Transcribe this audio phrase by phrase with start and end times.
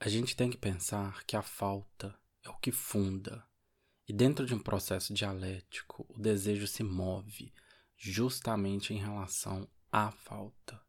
[0.00, 3.44] A gente tem que pensar que a falta é o que funda.
[4.06, 7.52] E dentro de um processo dialético, o desejo se move
[7.96, 10.80] justamente em relação à falta.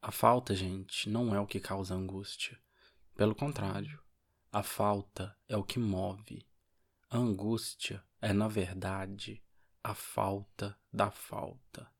[0.00, 2.56] A falta, gente, não é o que causa angústia.
[3.16, 4.00] Pelo contrário,
[4.52, 6.46] a falta é o que move.
[7.10, 9.42] A angústia é, na verdade,
[9.82, 11.90] a falta da falta.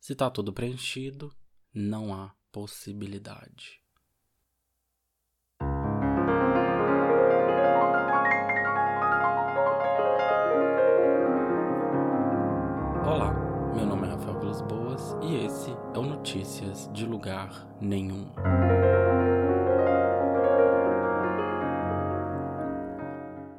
[0.00, 1.32] Se está tudo preenchido,
[1.72, 3.80] não há possibilidade.
[15.68, 18.30] Esse é o Notícias de Lugar Nenhum.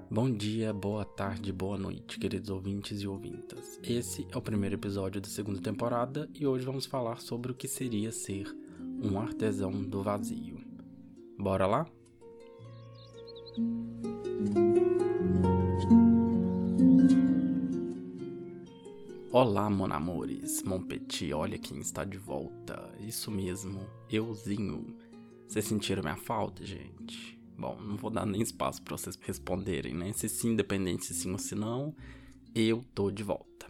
[0.09, 3.79] Bom dia, boa tarde, boa noite, queridos ouvintes e ouvintas.
[3.83, 7.67] Esse é o primeiro episódio da segunda temporada e hoje vamos falar sobre o que
[7.67, 8.47] seria ser
[9.03, 10.57] um artesão do vazio.
[11.37, 11.85] Bora lá?
[19.31, 22.91] Olá, mon amores, mon petit, olha quem está de volta.
[22.99, 24.97] Isso mesmo, euzinho.
[25.47, 27.39] Vocês sentiram minha falta, gente?
[27.55, 30.11] Bom, não vou dar nem espaço para vocês responderem, né?
[30.13, 31.95] Se sim, independente se sim ou se não,
[32.55, 33.67] eu tô de volta.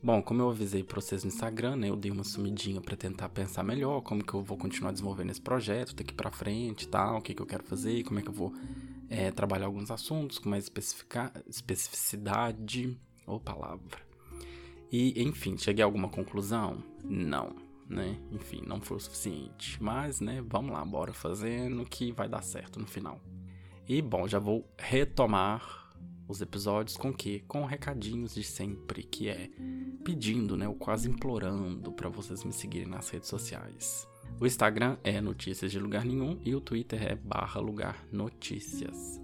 [0.00, 1.90] Bom, como eu avisei para vocês no Instagram, né?
[1.90, 5.40] Eu dei uma sumidinha para tentar pensar melhor como que eu vou continuar desenvolvendo esse
[5.40, 8.32] projeto daqui para frente tal, o que, que eu quero fazer, como é que eu
[8.32, 8.54] vou
[9.10, 10.70] é, trabalhar alguns assuntos com mais
[11.48, 14.13] especificidade ou palavra.
[14.96, 16.78] E, enfim, cheguei a alguma conclusão?
[17.02, 18.16] Não né?
[18.32, 19.82] Enfim, não foi o suficiente.
[19.82, 23.20] Mas, né, vamos lá, bora fazendo que vai dar certo no final.
[23.88, 25.92] E bom, já vou retomar
[26.26, 27.40] os episódios com que?
[27.40, 29.50] Com recadinhos de sempre, que é
[30.02, 34.08] pedindo, né, ou quase implorando para vocês me seguirem nas redes sociais.
[34.40, 39.20] O Instagram é Notícias de Lugar Nenhum e o Twitter é barra Lugar Notícias.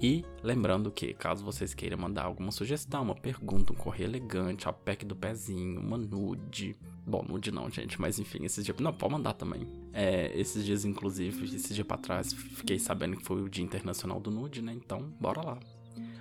[0.00, 4.72] E lembrando que, caso vocês queiram mandar alguma sugestão, uma pergunta, um correio elegante, a
[4.72, 6.76] pack do pezinho, uma nude.
[7.06, 8.76] Bom, nude não, gente, mas enfim, esses dias.
[8.78, 9.66] Não, pode mandar também.
[9.92, 14.20] É, esses dias, inclusive, esses dias pra trás, fiquei sabendo que foi o Dia Internacional
[14.20, 14.72] do Nude, né?
[14.72, 15.58] Então, bora lá.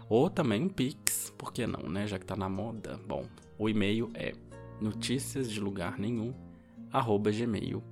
[0.09, 2.06] Ou também um Pix, por que não, né?
[2.06, 3.00] Já que tá na moda.
[3.08, 3.25] Bom,
[3.58, 4.34] o e-mail é
[4.80, 6.34] notícias de lugar nenhum,
[6.92, 7.84] arroba gmail.com.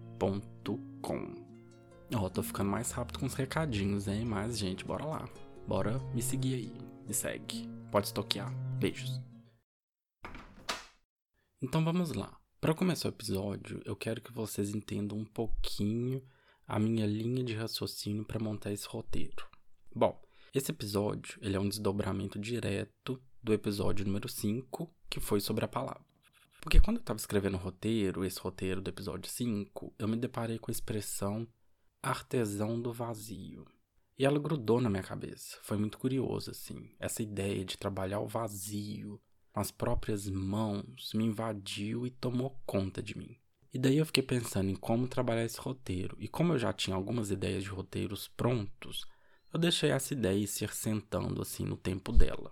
[2.14, 4.26] Ó, oh, tô ficando mais rápido com os recadinhos, hein?
[4.26, 5.30] Mas, gente, bora lá.
[5.68, 6.74] Bora me seguir aí.
[7.08, 7.68] Me segue.
[7.92, 8.52] Pode estoquear.
[8.78, 9.22] Beijos.
[11.62, 12.38] Então vamos lá.
[12.60, 16.24] Para começar o episódio, eu quero que vocês entendam um pouquinho
[16.68, 19.48] a minha linha de raciocínio para montar esse roteiro.
[19.96, 20.22] Bom,
[20.54, 25.68] esse episódio ele é um desdobramento direto do episódio número 5, que foi sobre a
[25.68, 26.06] palavra.
[26.62, 30.60] Porque quando eu estava escrevendo o roteiro, esse roteiro do episódio 5, eu me deparei
[30.60, 31.48] com a expressão
[32.02, 33.66] artesão do vazio.
[34.22, 35.58] E ela grudou na minha cabeça.
[35.64, 36.92] Foi muito curioso, assim.
[37.00, 39.20] Essa ideia de trabalhar o vazio,
[39.52, 43.36] com as próprias mãos, me invadiu e tomou conta de mim.
[43.74, 46.16] E daí eu fiquei pensando em como trabalhar esse roteiro.
[46.20, 49.08] E como eu já tinha algumas ideias de roteiros prontos,
[49.52, 52.52] eu deixei essa ideia se sentando assim no tempo dela.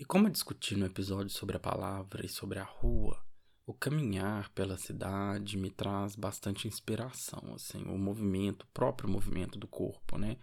[0.00, 3.24] E como eu discuti no episódio sobre a palavra e sobre a rua,
[3.64, 9.68] o caminhar pela cidade me traz bastante inspiração, assim, o movimento, o próprio movimento do
[9.68, 10.36] corpo, né?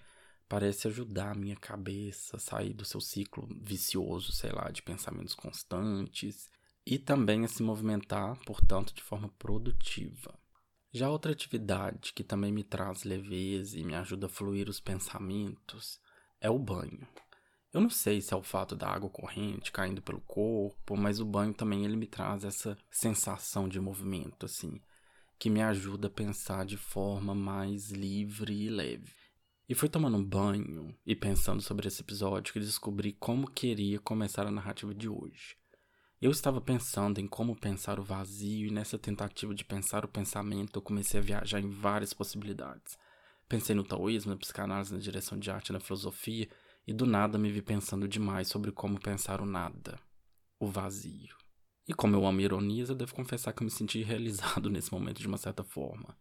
[0.47, 5.35] Parece ajudar a minha cabeça a sair do seu ciclo vicioso, sei lá, de pensamentos
[5.35, 6.49] constantes
[6.85, 10.37] e também a se movimentar, portanto, de forma produtiva.
[10.91, 15.99] Já outra atividade que também me traz leveza e me ajuda a fluir os pensamentos
[16.39, 17.07] é o banho.
[17.73, 21.25] Eu não sei se é o fato da água corrente caindo pelo corpo, mas o
[21.25, 24.79] banho também ele me traz essa sensação de movimento assim,
[25.39, 29.22] que me ajuda a pensar de forma mais livre e leve.
[29.73, 34.45] E foi tomando um banho e pensando sobre esse episódio que descobri como queria começar
[34.45, 35.57] a narrativa de hoje.
[36.21, 40.77] Eu estava pensando em como pensar o vazio e nessa tentativa de pensar o pensamento
[40.77, 42.99] eu comecei a viajar em várias possibilidades.
[43.49, 46.47] Pensei no taoísmo, na psicanálise, na direção de arte, na filosofia
[46.85, 49.99] e do nada me vi pensando demais sobre como pensar o nada,
[50.59, 51.35] o vazio.
[51.87, 55.19] E como eu amo ironias, eu devo confessar que eu me senti realizado nesse momento
[55.19, 56.15] de uma certa forma.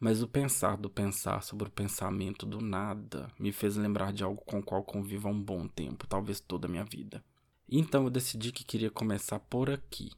[0.00, 4.42] Mas o pensar do pensar sobre o pensamento do nada me fez lembrar de algo
[4.46, 7.22] com o qual convivo há um bom tempo, talvez toda a minha vida.
[7.68, 10.10] Então eu decidi que queria começar por aqui,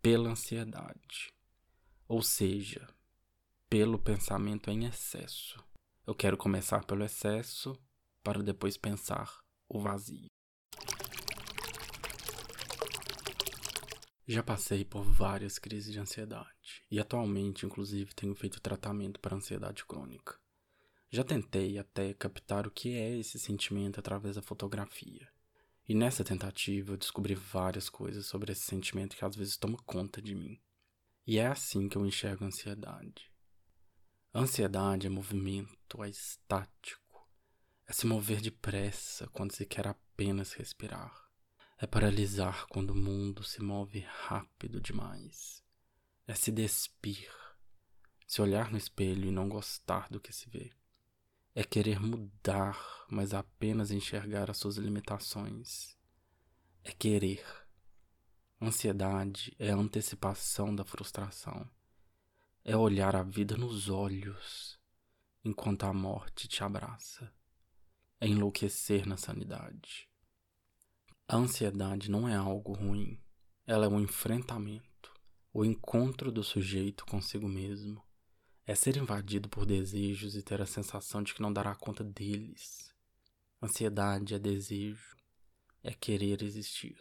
[0.00, 1.30] pela ansiedade.
[2.08, 2.88] Ou seja,
[3.68, 5.62] pelo pensamento em excesso.
[6.06, 7.78] Eu quero começar pelo excesso
[8.24, 9.38] para depois pensar
[9.68, 10.30] o vazio.
[14.26, 16.59] Já passei por várias crises de ansiedade
[16.90, 20.38] e atualmente, inclusive, tenho feito tratamento para ansiedade crônica.
[21.10, 25.28] Já tentei até captar o que é esse sentimento através da fotografia.
[25.88, 30.22] E nessa tentativa eu descobri várias coisas sobre esse sentimento que às vezes toma conta
[30.22, 30.60] de mim.
[31.26, 33.30] E é assim que eu enxergo a ansiedade.
[34.32, 37.28] A ansiedade é movimento, é estático,
[37.88, 41.12] é se mover depressa quando se quer apenas respirar,
[41.76, 45.64] é paralisar quando o mundo se move rápido demais,
[46.30, 47.28] é se despir,
[48.24, 50.70] se olhar no espelho e não gostar do que se vê,
[51.56, 52.78] é querer mudar,
[53.10, 55.96] mas apenas enxergar as suas limitações,
[56.84, 57.44] é querer.
[58.62, 61.68] Ansiedade é a antecipação da frustração.
[62.62, 64.78] É olhar a vida nos olhos
[65.44, 67.34] enquanto a morte te abraça,
[68.20, 70.08] é enlouquecer na sanidade.
[71.26, 73.20] A ansiedade não é algo ruim,
[73.66, 74.89] ela é um enfrentamento,
[75.52, 78.02] o encontro do sujeito consigo mesmo.
[78.64, 82.94] É ser invadido por desejos e ter a sensação de que não dará conta deles.
[83.60, 85.16] Ansiedade é desejo,
[85.82, 86.96] é querer existir.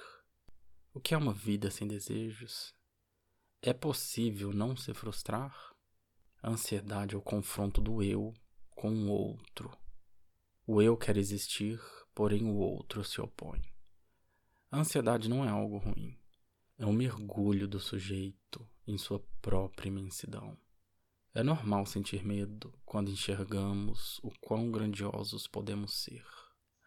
[0.91, 2.73] O que é uma vida sem desejos?
[3.61, 5.55] É possível não se frustrar?
[6.41, 8.33] A ansiedade é o confronto do eu
[8.71, 9.71] com o outro.
[10.65, 11.79] O eu quer existir,
[12.15, 13.61] porém o outro se opõe.
[14.71, 16.18] A ansiedade não é algo ruim.
[16.79, 20.57] É um mergulho do sujeito em sua própria imensidão.
[21.33, 26.25] É normal sentir medo quando enxergamos o quão grandiosos podemos ser.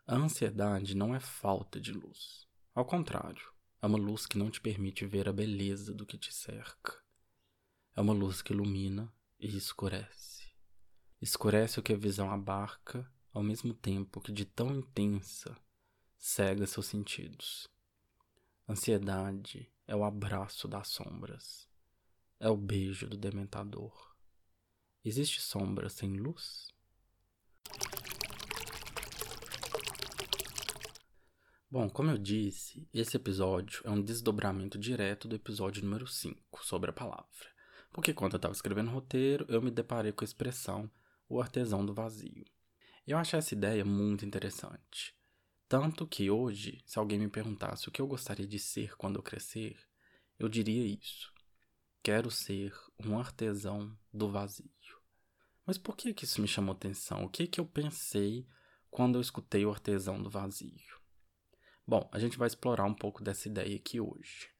[0.06, 2.48] A ansiedade não é falta de luz.
[2.74, 3.52] Ao contrário,
[3.82, 6.98] é uma luz que não te permite ver a beleza do que te cerca.
[7.94, 10.50] É uma luz que ilumina e escurece.
[11.20, 15.54] Escurece o que a visão abarca, ao mesmo tempo que de tão intensa
[16.16, 17.68] cega seus sentidos.
[18.68, 21.68] Ansiedade é o abraço das sombras.
[22.38, 24.14] É o beijo do dementador.
[25.04, 26.72] Existe sombra sem luz?
[31.68, 36.90] Bom, como eu disse, esse episódio é um desdobramento direto do episódio número 5, sobre
[36.90, 37.26] a palavra.
[37.92, 40.90] Porque quando eu estava escrevendo o roteiro, eu me deparei com a expressão
[41.28, 42.44] o artesão do vazio.
[43.06, 45.16] Eu achei essa ideia muito interessante.
[45.72, 49.22] Tanto que hoje, se alguém me perguntasse o que eu gostaria de ser quando eu
[49.22, 49.74] crescer,
[50.38, 51.32] eu diria isso.
[52.02, 54.70] Quero ser um artesão do vazio.
[55.64, 57.24] Mas por que, que isso me chamou atenção?
[57.24, 58.46] O que, que eu pensei
[58.90, 61.00] quando eu escutei o artesão do vazio?
[61.86, 64.50] Bom, a gente vai explorar um pouco dessa ideia aqui hoje.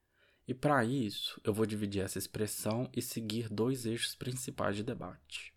[0.49, 5.53] E para isso, eu vou dividir essa expressão e seguir dois eixos principais de debate.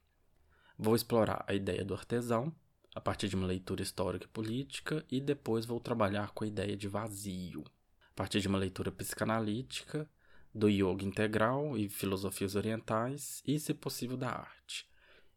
[0.78, 2.54] Vou explorar a ideia do artesão,
[2.96, 6.78] a partir de uma leitura histórica e política, e depois vou trabalhar com a ideia
[6.78, 7.66] de vazio,
[8.10, 10.10] a partir de uma leitura psicanalítica,
[10.54, 14.88] do yoga integral e filosofias orientais, e, se possível, da arte.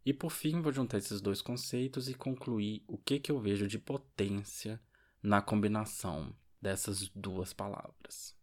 [0.06, 3.66] E por fim, vou juntar esses dois conceitos e concluir o que, que eu vejo
[3.66, 4.81] de potência
[5.20, 6.32] na combinação
[6.62, 8.37] dessas duas palavras.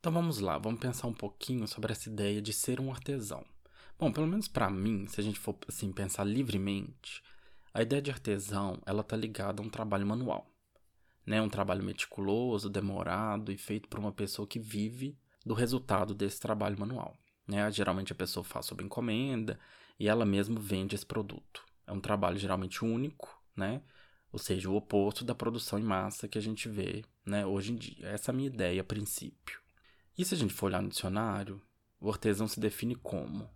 [0.00, 3.44] Então vamos lá, vamos pensar um pouquinho sobre essa ideia de ser um artesão.
[3.98, 7.22] Bom, pelo menos para mim, se a gente for assim pensar livremente,
[7.74, 10.50] a ideia de artesão, ela tá ligada a um trabalho manual,
[11.26, 11.42] né?
[11.42, 16.78] Um trabalho meticuloso, demorado e feito por uma pessoa que vive do resultado desse trabalho
[16.78, 17.14] manual,
[17.46, 17.70] né?
[17.70, 19.58] Geralmente a pessoa faz sob encomenda
[19.98, 21.64] e ela mesma vende esse produto.
[21.86, 23.82] É um trabalho geralmente único, né?
[24.34, 27.76] ou seja, o oposto da produção em massa que a gente vê né, hoje em
[27.76, 28.08] dia.
[28.08, 29.60] Essa é a minha ideia a princípio.
[30.18, 31.62] E se a gente for olhar no dicionário,
[32.00, 33.48] o artesão se define como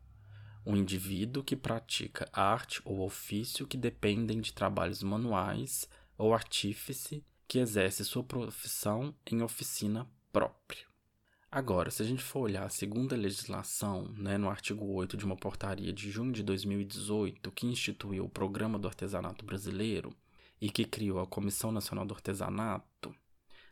[0.64, 7.58] um indivíduo que pratica arte ou ofício que dependem de trabalhos manuais ou artífice que
[7.58, 10.86] exerce sua profissão em oficina própria.
[11.50, 15.36] Agora, se a gente for olhar a segunda legislação, né, no artigo 8 de uma
[15.36, 20.14] portaria de junho de 2018 que instituiu o Programa do Artesanato Brasileiro,
[20.60, 23.14] e que criou a Comissão Nacional do Artesanato,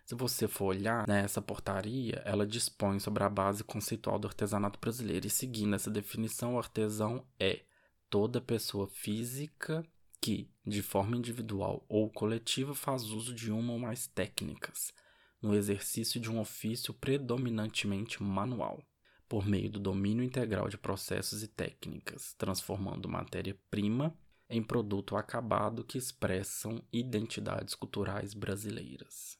[0.07, 4.79] se você for olhar nessa né, portaria, ela dispõe sobre a base conceitual do artesanato
[4.79, 5.27] brasileiro.
[5.27, 7.65] E seguindo essa definição, o artesão é
[8.09, 9.85] toda pessoa física
[10.21, 14.95] que, de forma individual ou coletiva, faz uso de uma ou mais técnicas
[15.43, 18.81] no exercício de um ofício predominantemente manual,
[19.29, 24.17] por meio do domínio integral de processos e técnicas, transformando matéria-prima
[24.49, 29.37] em produto acabado que expressam identidades culturais brasileiras.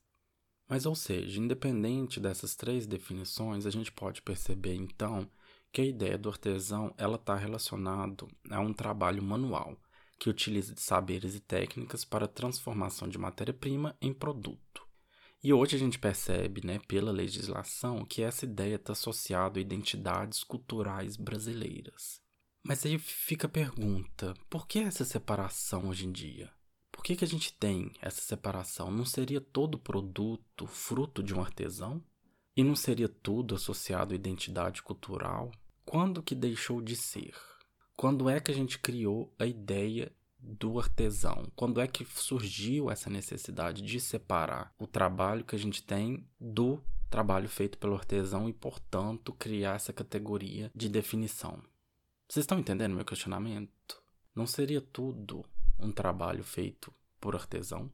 [0.69, 5.31] Mas, ou seja, independente dessas três definições, a gente pode perceber então
[5.73, 9.77] que a ideia do artesão ela está relacionado a um trabalho manual
[10.19, 14.87] que utiliza de saberes e técnicas para a transformação de matéria-prima em produto.
[15.43, 20.43] E hoje a gente percebe, né, pela legislação, que essa ideia está associada a identidades
[20.43, 22.21] culturais brasileiras.
[22.65, 26.51] Mas aí fica a pergunta: por que essa separação hoje em dia?
[27.07, 28.91] Que, que a gente tem essa separação?
[28.91, 32.03] Não seria todo produto fruto de um artesão?
[32.57, 35.53] E não seria tudo associado à identidade cultural?
[35.85, 37.33] Quando que deixou de ser?
[37.95, 41.47] Quando é que a gente criou a ideia do artesão?
[41.55, 46.83] Quando é que surgiu essa necessidade de separar o trabalho que a gente tem do
[47.09, 51.63] trabalho feito pelo artesão e, portanto, criar essa categoria de definição?
[52.29, 54.03] Vocês estão entendendo meu questionamento?
[54.35, 55.45] Não seria tudo
[55.79, 57.91] um trabalho feito por artesão?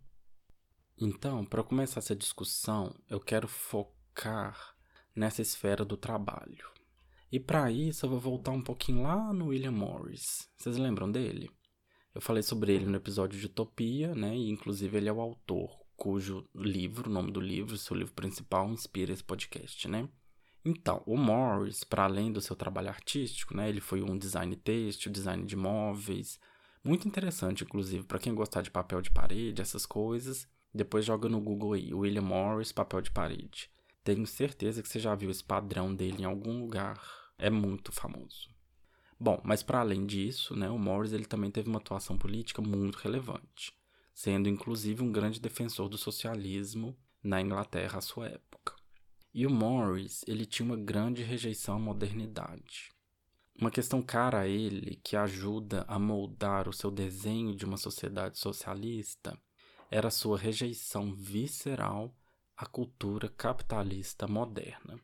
[0.98, 4.76] Então, para começar essa discussão, eu quero focar
[5.14, 6.70] nessa esfera do trabalho.
[7.30, 10.48] E para isso eu vou voltar um pouquinho lá no William Morris.
[10.56, 11.50] Vocês lembram dele?
[12.14, 14.36] Eu falei sobre ele no episódio de Utopia, né?
[14.36, 18.68] E inclusive ele é o autor cujo livro, o nome do livro, seu livro principal,
[18.68, 20.08] inspira esse podcast, né?
[20.64, 25.10] Então, o Morris, para além do seu trabalho artístico, né, ele foi um design têxtil,
[25.10, 26.38] design de móveis,
[26.84, 30.48] muito interessante, inclusive, para quem gostar de papel de parede, essas coisas.
[30.74, 33.70] Depois joga no Google aí, William Morris, papel de parede.
[34.02, 37.00] Tenho certeza que você já viu esse padrão dele em algum lugar.
[37.38, 38.50] É muito famoso.
[39.18, 42.96] Bom, mas para além disso, né, o Morris ele também teve uma atuação política muito
[42.96, 43.72] relevante,
[44.12, 48.74] sendo inclusive um grande defensor do socialismo na Inglaterra à sua época.
[49.32, 52.91] E o Morris, ele tinha uma grande rejeição à modernidade.
[53.58, 58.38] Uma questão cara a ele, que ajuda a moldar o seu desenho de uma sociedade
[58.38, 59.38] socialista,
[59.90, 62.16] era sua rejeição visceral
[62.56, 64.98] à cultura capitalista moderna.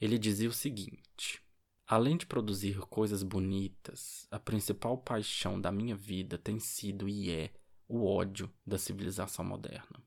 [0.00, 1.42] Ele dizia o seguinte:
[1.86, 7.52] Além de produzir coisas bonitas, a principal paixão da minha vida tem sido e é
[7.88, 10.05] o ódio da civilização moderna.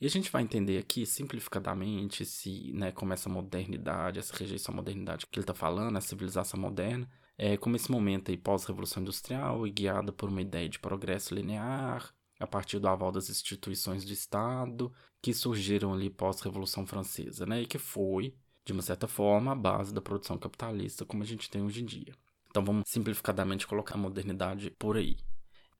[0.00, 4.76] E a gente vai entender aqui, simplificadamente, se, né, como essa modernidade, essa rejeição à
[4.76, 9.66] modernidade que ele está falando, a civilização moderna, é como esse momento aí pós-revolução industrial
[9.66, 14.12] e guiada por uma ideia de progresso linear, a partir do aval das instituições do
[14.12, 14.90] Estado,
[15.20, 19.92] que surgiram ali pós-revolução francesa, né, e que foi, de uma certa forma, a base
[19.92, 22.14] da produção capitalista como a gente tem hoje em dia.
[22.48, 25.18] Então vamos simplificadamente colocar a modernidade por aí.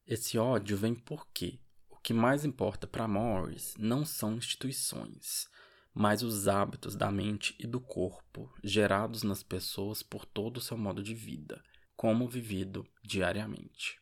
[0.06, 1.58] Esse ódio vem por quê?
[2.00, 5.46] O que mais importa para Morris não são instituições,
[5.92, 10.78] mas os hábitos da mente e do corpo gerados nas pessoas por todo o seu
[10.78, 11.62] modo de vida,
[11.94, 14.00] como vivido diariamente.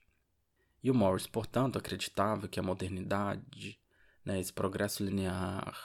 [0.81, 3.81] E o Morris, portanto, acreditava que a modernidade,
[4.25, 5.76] né, esse progresso linear,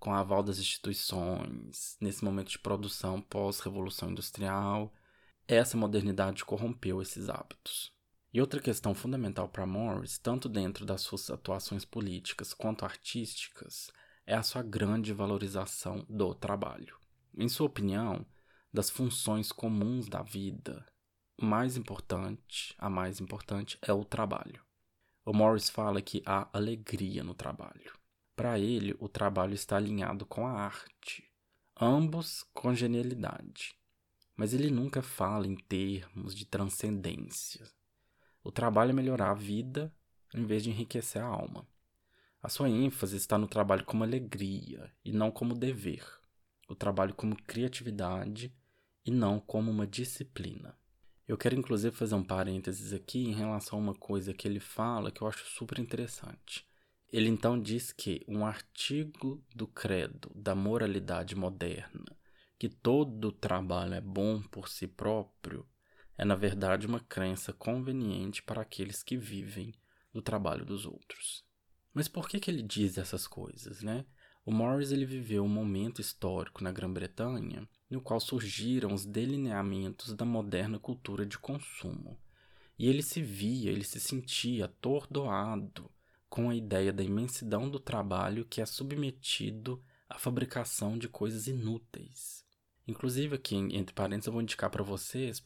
[0.00, 4.90] com a aval das instituições, nesse momento de produção pós-revolução industrial,
[5.46, 7.92] essa modernidade corrompeu esses hábitos.
[8.34, 13.90] E outra questão fundamental para Morris, tanto dentro das suas atuações políticas quanto artísticas,
[14.26, 16.96] é a sua grande valorização do trabalho.
[17.36, 18.24] Em sua opinião,
[18.72, 20.86] das funções comuns da vida,
[21.38, 24.62] mais importante, a mais importante é o trabalho.
[25.26, 27.92] O Morris fala que há alegria no trabalho.
[28.34, 31.30] Para ele, o trabalho está alinhado com a arte,
[31.78, 33.74] ambos com genialidade.
[34.34, 37.70] Mas ele nunca fala em termos de transcendência,
[38.44, 39.92] o trabalho é melhorar a vida
[40.34, 41.66] em vez de enriquecer a alma.
[42.42, 46.04] A sua ênfase está no trabalho como alegria e não como dever.
[46.68, 48.52] O trabalho como criatividade
[49.04, 50.76] e não como uma disciplina.
[51.26, 55.10] Eu quero inclusive fazer um parênteses aqui em relação a uma coisa que ele fala
[55.10, 56.66] que eu acho super interessante.
[57.12, 62.16] Ele então diz que um artigo do credo da moralidade moderna,
[62.58, 65.66] que todo trabalho é bom por si próprio,
[66.16, 69.74] é na verdade uma crença conveniente para aqueles que vivem
[70.12, 71.44] do trabalho dos outros.
[71.94, 74.04] Mas por que, que ele diz essas coisas, né?
[74.44, 80.24] O Morris ele viveu um momento histórico na Grã-Bretanha no qual surgiram os delineamentos da
[80.24, 82.18] moderna cultura de consumo.
[82.78, 85.90] E ele se via, ele se sentia atordoado
[86.28, 92.41] com a ideia da imensidão do trabalho que é submetido à fabricação de coisas inúteis.
[92.86, 95.40] Inclusive aqui entre parênteses eu vou indicar para vocês,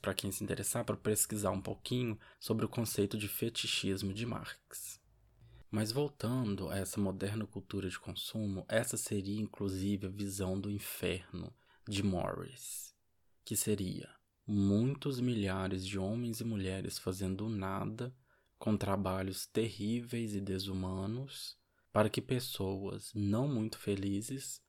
[0.00, 5.00] para quem se interessar, para pesquisar um pouquinho sobre o conceito de fetichismo de Marx.
[5.70, 11.50] Mas voltando a essa moderna cultura de consumo, essa seria inclusive a visão do inferno
[11.88, 12.94] de Morris,
[13.42, 14.10] que seria
[14.46, 18.14] muitos milhares de homens e mulheres fazendo nada
[18.58, 21.56] com trabalhos terríveis e desumanos
[21.90, 24.60] para que pessoas não muito felizes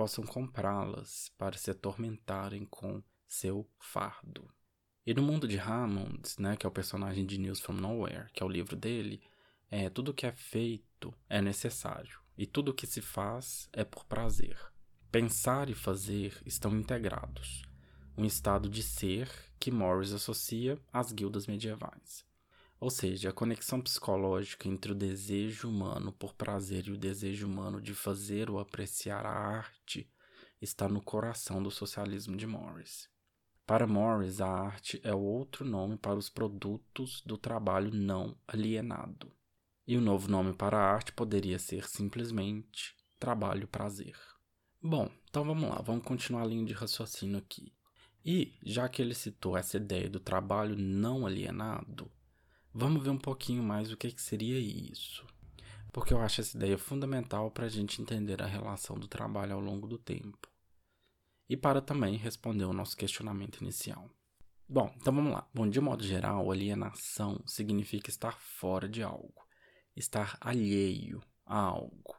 [0.00, 4.50] possam comprá-las para se atormentarem com seu fardo.
[5.04, 8.42] E no mundo de Hammond, né, que é o personagem de News from Nowhere, que
[8.42, 9.20] é o livro dele,
[9.70, 14.56] é tudo que é feito é necessário e tudo que se faz é por prazer.
[15.12, 17.62] Pensar e fazer estão integrados.
[18.16, 22.24] um estado de ser que Morris associa às guildas medievais.
[22.80, 27.78] Ou seja, a conexão psicológica entre o desejo humano por prazer e o desejo humano
[27.78, 30.10] de fazer ou apreciar a arte
[30.62, 33.06] está no coração do socialismo de Morris.
[33.66, 39.30] Para Morris, a arte é outro nome para os produtos do trabalho não alienado.
[39.86, 44.16] E o novo nome para a arte poderia ser simplesmente trabalho-prazer.
[44.82, 47.74] Bom, então vamos lá, vamos continuar a linha de raciocínio aqui.
[48.24, 52.10] E, já que ele citou essa ideia do trabalho não alienado,
[52.72, 55.26] vamos ver um pouquinho mais o que, que seria isso.
[55.92, 59.60] Porque eu acho essa ideia fundamental para a gente entender a relação do trabalho ao
[59.60, 60.48] longo do tempo.
[61.48, 64.08] E para também responder o nosso questionamento inicial.
[64.68, 65.48] Bom, então vamos lá.
[65.52, 69.44] Bom, de modo geral, alienação significa estar fora de algo,
[69.96, 72.14] estar alheio a algo.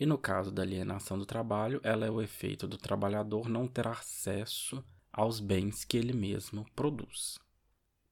[0.00, 3.86] E no caso da alienação do trabalho, ela é o efeito do trabalhador não ter
[3.86, 7.38] acesso aos bens que ele mesmo produz.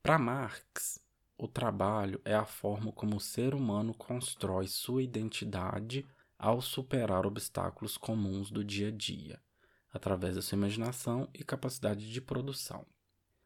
[0.02, 0.98] Para Marx,
[1.44, 6.06] o trabalho é a forma como o ser humano constrói sua identidade
[6.38, 9.38] ao superar obstáculos comuns do dia a dia,
[9.92, 12.86] através da sua imaginação e capacidade de produção.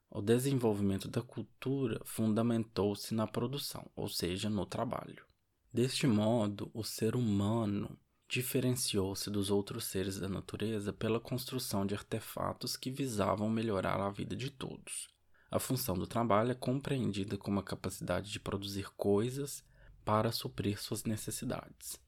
[0.09, 5.27] O desenvolvimento da cultura fundamentou-se na produção, ou seja, no trabalho.
[5.73, 12.77] Deste modo, o ser humano diferenciou-se dos outros seres da natureza pela construção de artefatos
[12.77, 15.18] que visavam melhorar a vida de todos.
[15.51, 19.65] A função do trabalho é compreendida como a capacidade de produzir coisas
[20.05, 21.99] para suprir suas necessidades.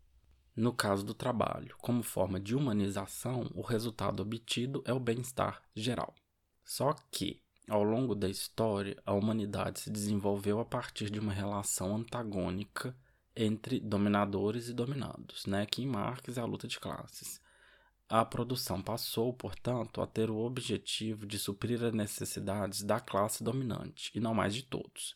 [0.55, 6.15] No caso do trabalho, como forma de humanização, o resultado obtido é o bem-estar geral.
[6.65, 11.97] Só que, ao longo da história, a humanidade se desenvolveu a partir de uma relação
[11.97, 12.95] antagônica
[13.35, 15.65] entre dominadores e dominados, né?
[15.65, 17.41] que em Marx é a luta de classes.
[18.13, 24.11] A produção passou, portanto, a ter o objetivo de suprir as necessidades da classe dominante,
[24.13, 25.15] e não mais de todos.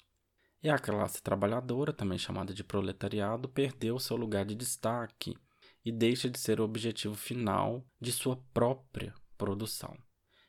[0.62, 5.36] E a classe trabalhadora, também chamada de proletariado, perdeu seu lugar de destaque
[5.84, 9.98] e deixa de ser o objetivo final de sua própria produção.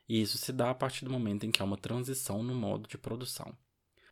[0.08, 2.88] E isso se dá a partir do momento em que há uma transição no modo
[2.88, 3.58] de produção.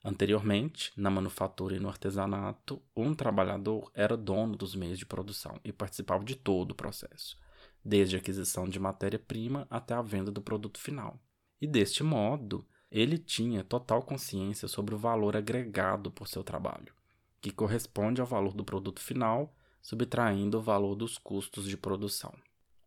[0.04, 5.72] Anteriormente, na manufatura e no artesanato, um trabalhador era dono dos meios de produção e
[5.72, 7.38] participava de todo o processo,
[7.84, 11.20] desde a aquisição de matéria-prima até a venda do produto final.
[11.62, 16.94] E deste modo, ele tinha total consciência sobre o valor agregado por seu trabalho,
[17.42, 22.34] que corresponde ao valor do produto final, subtraindo o valor dos custos de produção.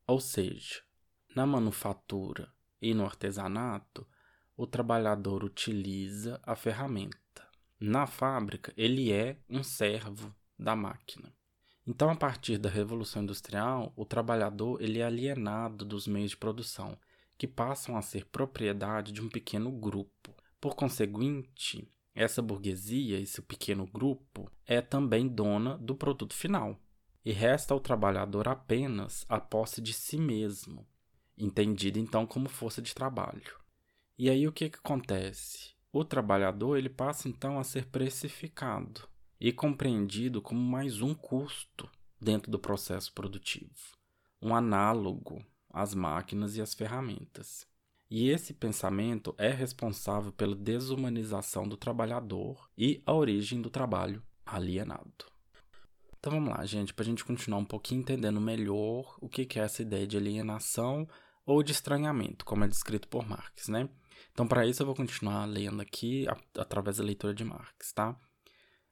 [0.07, 0.83] Ou seja,
[1.35, 4.07] na manufatura e no artesanato,
[4.57, 7.47] o trabalhador utiliza a ferramenta.
[7.79, 11.36] Na fábrica, ele é um servo da máquina.
[11.87, 16.99] Então, a partir da Revolução Industrial, o trabalhador ele é alienado dos meios de produção,
[17.39, 20.35] que passam a ser propriedade de um pequeno grupo.
[20.61, 26.77] Por conseguinte, essa burguesia, esse pequeno grupo, é também dona do produto final.
[27.25, 30.85] E resta ao trabalhador apenas a posse de si mesmo,
[31.39, 33.61] entendida então como força de trabalho.
[34.19, 35.75] E aí o que, que acontece?
[35.93, 39.09] O trabalhador ele passa então a ser precificado
[39.41, 41.89] e compreendido como mais um custo
[42.21, 43.75] dentro do processo produtivo,
[44.41, 47.67] um análogo às máquinas e às ferramentas.
[48.09, 55.27] E esse pensamento é responsável pela desumanização do trabalhador e a origem do trabalho alienado.
[56.19, 59.63] Então vamos lá, gente, para a gente continuar um pouquinho entendendo melhor o que é
[59.63, 61.07] essa ideia de alienação
[61.45, 63.89] ou de estranhamento, como é descrito por Marx, né?
[64.33, 66.27] Então, para isso, eu vou continuar lendo aqui
[66.59, 68.19] através da leitura de Marx, tá?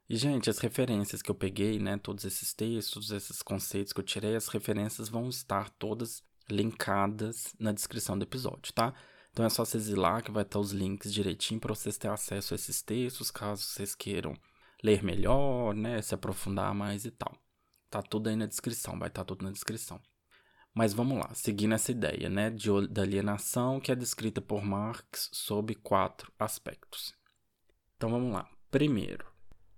[0.07, 4.03] E, gente, as referências que eu peguei, né, todos esses textos, esses conceitos que eu
[4.03, 8.93] tirei, as referências vão estar todas linkadas na descrição do episódio, tá?
[9.31, 12.13] Então é só vocês ir lá que vai estar os links direitinho para vocês terem
[12.13, 14.33] acesso a esses textos, caso vocês queiram
[14.83, 17.35] ler melhor, né, se aprofundar mais e tal.
[17.89, 19.99] Tá tudo aí na descrição, vai estar tudo na descrição.
[20.73, 25.29] Mas vamos lá, seguindo essa ideia né, de, da alienação que é descrita por Marx
[25.33, 27.13] sob quatro aspectos.
[27.95, 28.47] Então vamos lá.
[28.69, 29.25] Primeiro,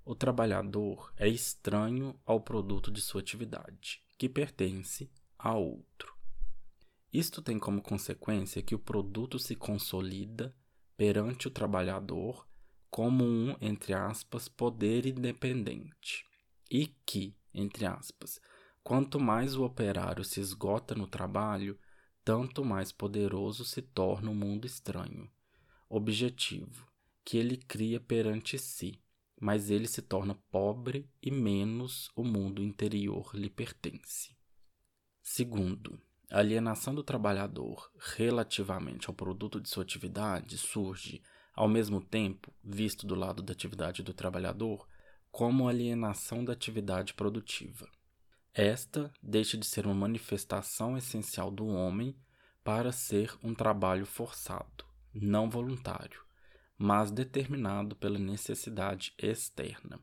[0.07, 6.15] o trabalhador é estranho ao produto de sua atividade, que pertence a outro.
[7.11, 10.55] Isto tem como consequência que o produto se consolida
[10.95, 12.47] perante o trabalhador
[12.89, 16.25] como um, entre aspas, poder independente
[16.71, 18.39] e que, entre aspas,
[18.87, 21.77] Quanto mais o operário se esgota no trabalho,
[22.23, 25.29] tanto mais poderoso se torna o mundo estranho.
[25.89, 26.87] Objetivo:
[27.25, 28.97] que ele cria perante si,
[29.39, 34.35] mas ele se torna pobre e menos o mundo interior lhe pertence.
[35.21, 41.21] Segundo, a alienação do trabalhador relativamente ao produto de sua atividade surge,
[41.53, 44.87] ao mesmo tempo, visto do lado da atividade do trabalhador,
[45.31, 47.87] como alienação da atividade produtiva.
[48.53, 52.17] Esta deixa de ser uma manifestação essencial do homem
[52.63, 56.26] para ser um trabalho forçado, não voluntário,
[56.77, 59.99] mas determinado pela necessidade externa.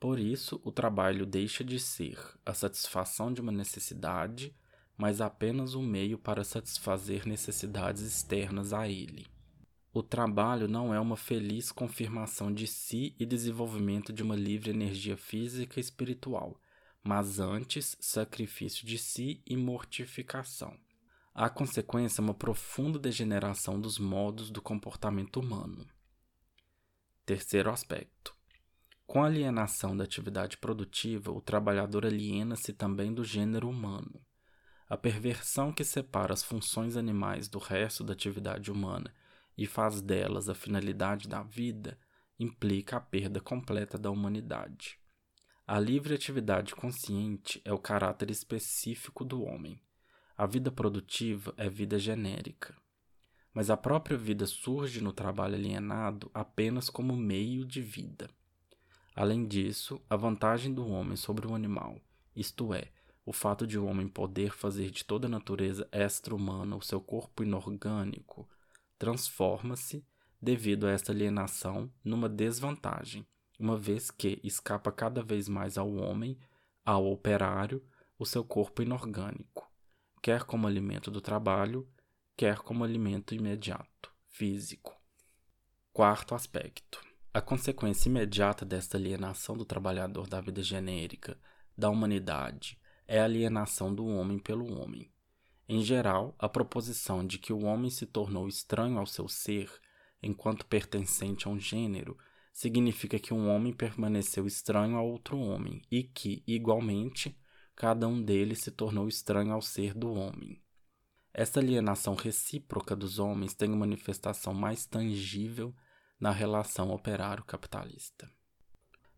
[0.00, 4.54] Por isso, o trabalho deixa de ser a satisfação de uma necessidade
[4.98, 9.28] mas apenas um meio para satisfazer necessidades externas a ele.
[9.94, 15.16] O trabalho não é uma feliz confirmação de si e desenvolvimento de uma livre energia
[15.16, 16.60] física e espiritual,
[17.02, 20.76] mas antes sacrifício de si e mortificação.
[21.32, 25.86] A consequência é uma profunda degeneração dos modos do comportamento humano.
[27.28, 28.34] Terceiro aspecto.
[29.06, 34.18] Com a alienação da atividade produtiva, o trabalhador aliena-se também do gênero humano.
[34.88, 39.14] A perversão que separa as funções animais do resto da atividade humana
[39.58, 41.98] e faz delas a finalidade da vida
[42.38, 44.98] implica a perda completa da humanidade.
[45.66, 49.78] A livre atividade consciente é o caráter específico do homem.
[50.34, 52.74] A vida produtiva é vida genérica.
[53.58, 58.30] Mas a própria vida surge no trabalho alienado apenas como meio de vida.
[59.16, 62.00] Além disso, a vantagem do homem sobre o animal,
[62.36, 62.92] isto é,
[63.26, 67.42] o fato de o homem poder fazer de toda a natureza extra-humana o seu corpo
[67.42, 68.48] inorgânico
[68.96, 70.06] transforma-se,
[70.40, 73.26] devido a esta alienação, numa desvantagem,
[73.58, 76.38] uma vez que escapa cada vez mais ao homem,
[76.86, 77.82] ao operário,
[78.16, 79.68] o seu corpo inorgânico,
[80.22, 81.88] quer como alimento do trabalho,
[82.38, 84.96] quer como alimento imediato, físico.
[85.92, 87.04] Quarto aspecto.
[87.34, 91.36] A consequência imediata desta alienação do trabalhador da vida genérica,
[91.76, 95.10] da humanidade, é a alienação do homem pelo homem.
[95.68, 99.68] Em geral, a proposição de que o homem se tornou estranho ao seu ser,
[100.22, 102.16] enquanto pertencente a um gênero,
[102.52, 107.36] significa que um homem permaneceu estranho a outro homem e que, igualmente,
[107.74, 110.62] cada um deles se tornou estranho ao ser do homem.
[111.32, 115.74] Esta alienação recíproca dos homens tem uma manifestação mais tangível
[116.18, 118.30] na relação operário-capitalista.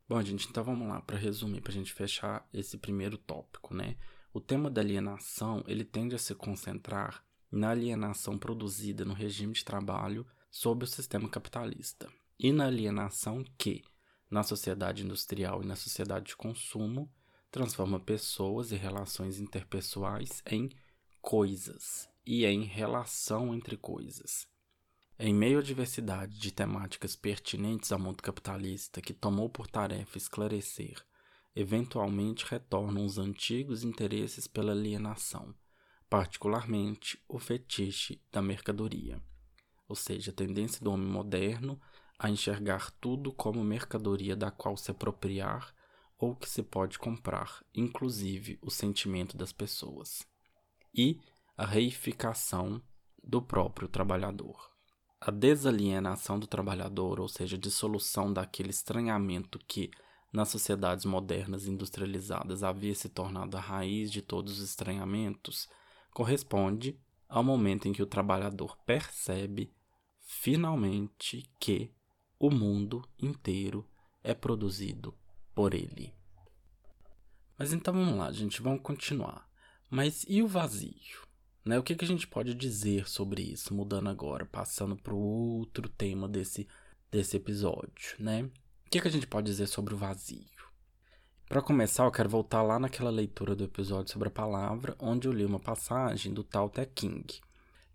[0.08, 3.96] Bom, gente, então vamos lá para resumir, para a gente fechar esse primeiro tópico, né?
[4.32, 9.64] O tema da alienação, ele tende a se concentrar na alienação produzida no regime de
[9.64, 13.84] trabalho sob o sistema capitalista e na alienação que,
[14.30, 17.12] na sociedade industrial e na sociedade de consumo,
[17.50, 20.70] transforma pessoas e relações interpessoais em
[21.20, 24.48] coisas e em relação entre coisas.
[25.18, 31.04] Em meio à diversidade de temáticas pertinentes ao mundo capitalista que tomou por tarefa esclarecer,
[31.54, 35.54] eventualmente retornam os antigos interesses pela alienação,
[36.08, 39.22] particularmente o fetiche da mercadoria,
[39.86, 41.80] ou seja, a tendência do homem moderno
[42.18, 45.74] a enxergar tudo como mercadoria da qual se apropriar
[46.18, 50.26] ou que se pode comprar, inclusive o sentimento das pessoas,
[50.94, 51.20] e
[51.56, 52.82] a reificação
[53.22, 54.70] do próprio trabalhador.
[55.20, 59.90] A desalienação do trabalhador, ou seja, a dissolução daquele estranhamento que,
[60.32, 65.68] nas sociedades modernas industrializadas, havia se tornado a raiz de todos os estranhamentos,
[66.14, 66.98] corresponde
[67.28, 69.72] ao momento em que o trabalhador percebe,
[70.22, 71.94] finalmente, que
[72.38, 73.86] o mundo inteiro
[74.24, 75.14] é produzido
[75.54, 76.14] por ele.
[77.58, 79.49] Mas então vamos lá, gente, vamos continuar.
[79.90, 81.26] Mas e o vazio?
[81.64, 81.76] Né?
[81.76, 85.88] O que, que a gente pode dizer sobre isso, mudando agora, passando para o outro
[85.88, 86.68] tema desse,
[87.10, 88.44] desse episódio, né?
[88.86, 90.46] O que, que a gente pode dizer sobre o vazio?
[91.48, 95.32] Para começar, eu quero voltar lá naquela leitura do episódio sobre a palavra, onde eu
[95.32, 97.40] li uma passagem do Tao Te King,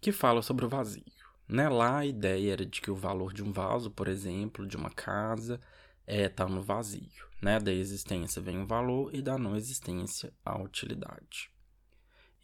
[0.01, 1.03] que fala sobre o vazio.
[1.47, 1.69] Né?
[1.69, 4.89] Lá a ideia era de que o valor de um vaso, por exemplo, de uma
[4.89, 5.61] casa,
[6.05, 7.25] é tá no vazio.
[7.41, 7.57] Né?
[7.57, 11.54] Da existência vem o valor e da não existência a utilidade.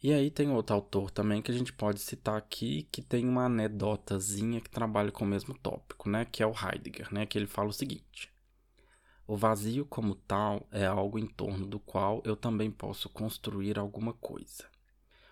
[0.02, 3.44] E aí tem outro autor também que a gente pode citar aqui, que tem uma
[3.44, 6.24] anedotazinha que trabalha com o mesmo tópico, né?
[6.24, 7.24] Que é o Heidegger, né?
[7.24, 8.28] Que ele fala o seguinte:
[9.28, 14.12] O vazio como tal é algo em torno do qual eu também posso construir alguma
[14.12, 14.68] coisa.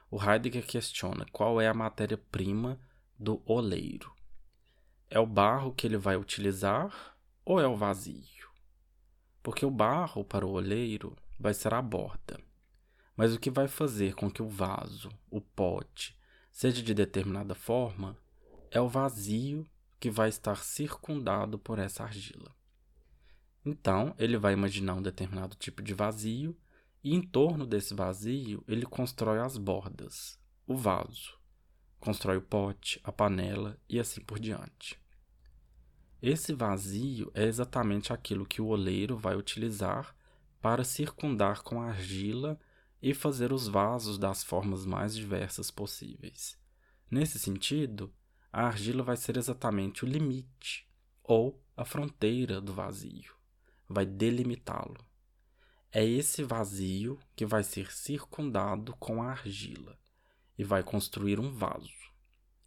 [0.08, 2.78] O Heidegger questiona qual é a matéria-prima
[3.18, 4.14] do oleiro.
[5.08, 8.48] É o barro que ele vai utilizar ou é o vazio?
[9.42, 12.38] Porque o barro para o oleiro vai ser a borda
[13.20, 16.18] mas o que vai fazer com que o vaso, o pote,
[16.50, 18.16] seja de determinada forma
[18.70, 19.66] é o vazio
[19.98, 22.50] que vai estar circundado por essa argila.
[23.62, 26.56] Então, ele vai imaginar um determinado tipo de vazio
[27.04, 31.38] e em torno desse vazio ele constrói as bordas, o vaso,
[31.98, 34.98] constrói o pote, a panela e assim por diante.
[36.22, 40.16] Esse vazio é exatamente aquilo que o oleiro vai utilizar
[40.58, 42.58] para circundar com argila
[43.02, 46.58] e fazer os vasos das formas mais diversas possíveis.
[47.10, 48.12] Nesse sentido,
[48.52, 50.88] a argila vai ser exatamente o limite
[51.22, 53.32] ou a fronteira do vazio,
[53.88, 54.98] vai delimitá-lo.
[55.92, 59.98] É esse vazio que vai ser circundado com a argila
[60.56, 61.90] e vai construir um vaso.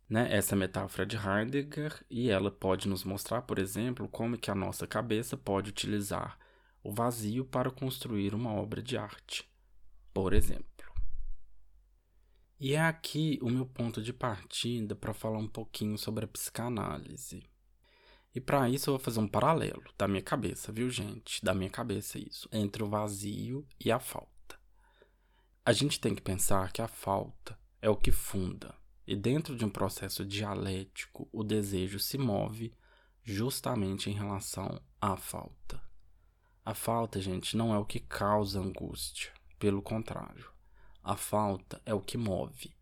[0.10, 0.28] Né?
[0.36, 4.56] Essa é metáfora de Heidegger e ela pode nos mostrar, por exemplo, como que a
[4.56, 6.38] nossa cabeça pode utilizar
[6.84, 9.50] o vazio para construir uma obra de arte,
[10.14, 10.94] por exemplo.
[12.60, 17.44] E é aqui o meu ponto de partida para falar um pouquinho sobre a psicanálise.
[18.34, 21.44] E para isso eu vou fazer um paralelo da minha cabeça, viu, gente?
[21.44, 24.58] Da minha cabeça isso, entre o vazio e a falta.
[25.66, 28.74] A gente tem que pensar que a falta é o que funda,
[29.06, 32.74] e dentro de um processo dialético, o desejo se move
[33.24, 35.82] justamente em relação à falta.
[36.66, 40.52] A falta, gente, não é o que causa angústia, pelo contrário.
[41.02, 42.76] A falta é o que move.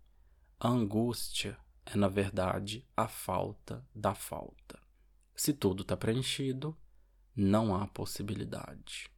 [0.60, 4.80] A angústia é, na verdade, a falta da falta.
[5.36, 6.76] Se tudo está preenchido,
[7.36, 9.12] não há possibilidade.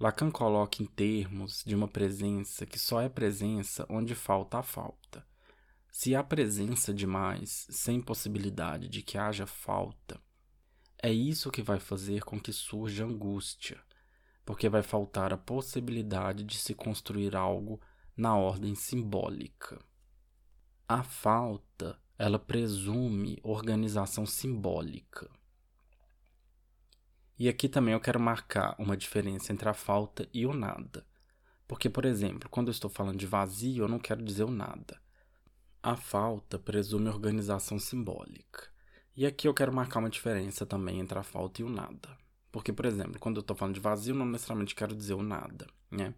[0.00, 5.26] Lacan coloca em termos de uma presença que só é presença onde falta a falta.
[5.90, 10.18] Se há presença demais, sem possibilidade de que haja falta,
[11.02, 13.78] é isso que vai fazer com que surja angústia,
[14.44, 17.80] porque vai faltar a possibilidade de se construir algo
[18.16, 19.82] na ordem simbólica.
[20.88, 25.30] A falta, ela presume organização simbólica.
[27.38, 31.06] E aqui também eu quero marcar uma diferença entre a falta e o nada.
[31.66, 35.00] Porque, por exemplo, quando eu estou falando de vazio, eu não quero dizer o nada.
[35.82, 38.70] A falta presume organização simbólica.
[39.16, 42.21] E aqui eu quero marcar uma diferença também entre a falta e o nada.
[42.52, 45.66] Porque, por exemplo, quando eu estou falando de vazio, não necessariamente quero dizer o nada,
[45.90, 46.14] né?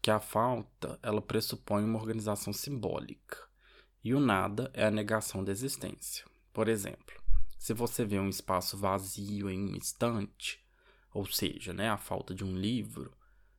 [0.00, 3.46] Que a falta, ela pressupõe uma organização simbólica.
[4.02, 6.24] E o nada é a negação da existência.
[6.52, 7.20] Por exemplo,
[7.58, 10.64] se você vê um espaço vazio em um instante,
[11.12, 13.12] ou seja, né, a falta de um livro,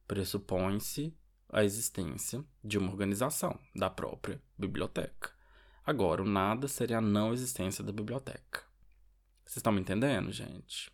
[0.08, 1.16] pressupõe-se
[1.50, 5.32] a existência de uma organização, da própria biblioteca.
[5.86, 8.64] Agora, o nada seria a não existência da biblioteca.
[9.46, 10.92] Vocês estão me entendendo, gente?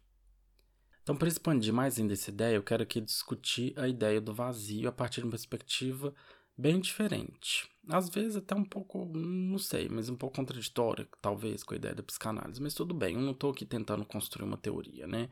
[1.03, 4.87] Então, para expandir mais ainda essa ideia, eu quero aqui discutir a ideia do vazio
[4.87, 6.13] a partir de uma perspectiva
[6.57, 7.69] bem diferente.
[7.89, 11.93] Às vezes até um pouco, não sei, mas um pouco contraditória, talvez, com a ideia
[11.93, 12.61] da psicanálise.
[12.61, 15.29] Mas tudo bem, eu não estou aqui tentando construir uma teoria, né?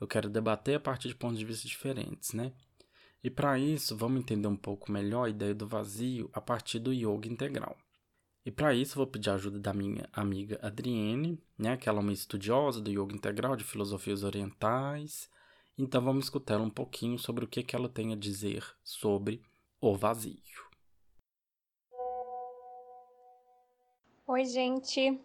[0.00, 2.52] Eu quero debater a partir de pontos de vista diferentes, né?
[3.22, 6.92] E para isso, vamos entender um pouco melhor a ideia do vazio a partir do
[6.92, 7.76] yoga integral.
[8.44, 12.02] E para isso vou pedir a ajuda da minha amiga Adriene, né, que ela é
[12.02, 15.30] uma estudiosa do yoga integral de filosofias orientais.
[15.78, 19.42] Então vamos escutar um pouquinho sobre o que, que ela tem a dizer sobre
[19.80, 20.42] o vazio.
[24.26, 25.20] Oi, gente.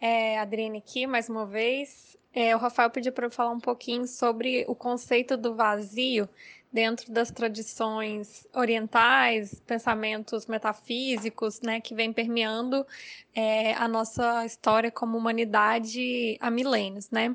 [0.00, 2.16] É Adriene aqui mais uma vez.
[2.32, 6.28] É, o Rafael pediu para eu falar um pouquinho sobre o conceito do vazio
[6.72, 12.86] dentro das tradições orientais, pensamentos metafísicos, né, que vem permeando
[13.34, 17.34] é, a nossa história como humanidade há milênios, né?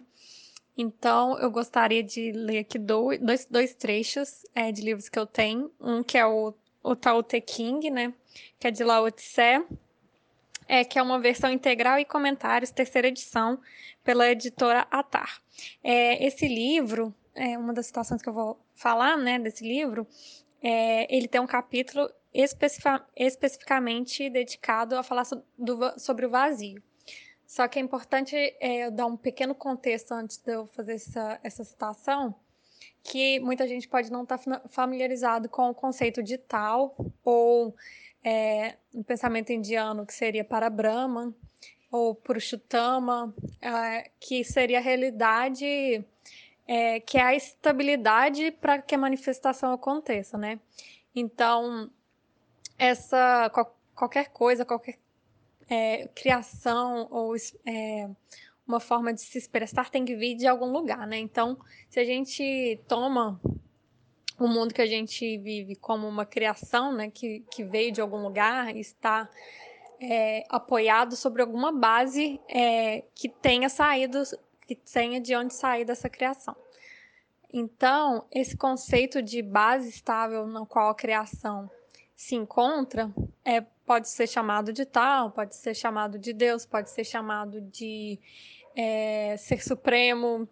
[0.75, 5.71] Então, eu gostaria de ler aqui dois, dois, trechos é, de livros que eu tenho.
[5.79, 8.11] Um que é o, o Tao Te King, né?
[8.59, 9.63] Que é de Lao Tse,
[10.67, 13.59] é, que é uma versão integral e comentários, terceira edição,
[14.03, 15.41] pela editora Atar.
[15.83, 20.07] É, esse livro, é uma das situações que eu vou falar, né, desse livro,
[20.61, 22.09] é, ele tem um capítulo
[23.15, 26.81] especificamente dedicado a falar so do, sobre o vazio.
[27.45, 31.39] Só que é importante é, eu dar um pequeno contexto antes de eu fazer essa,
[31.43, 32.33] essa citação,
[33.03, 37.75] que muita gente pode não estar tá familiarizado com o conceito de tal, ou
[38.23, 41.35] é, no pensamento indiano, que seria para Brahman,
[41.91, 46.03] ou Purushottama, é, que seria a realidade
[46.67, 50.59] é, que é a estabilidade para que a manifestação aconteça, né?
[51.15, 51.89] Então,
[52.77, 53.49] essa
[53.93, 54.97] qualquer coisa, qualquer
[55.69, 58.09] é, criação ou é,
[58.67, 61.17] uma forma de se expressar tem que vir de algum lugar, né?
[61.17, 61.57] Então,
[61.89, 63.39] se a gente toma
[64.39, 68.21] o mundo que a gente vive como uma criação, né, que, que veio de algum
[68.23, 69.29] lugar está
[70.01, 74.23] é, apoiado sobre alguma base é, que tenha saído
[74.65, 76.55] que tenha de onde sair dessa criação.
[77.51, 81.69] Então, esse conceito de base estável na qual a criação
[82.15, 83.13] se encontra
[83.45, 88.19] é, pode ser chamado de tal, pode ser chamado de Deus, pode ser chamado de
[88.75, 90.47] é, ser supremo,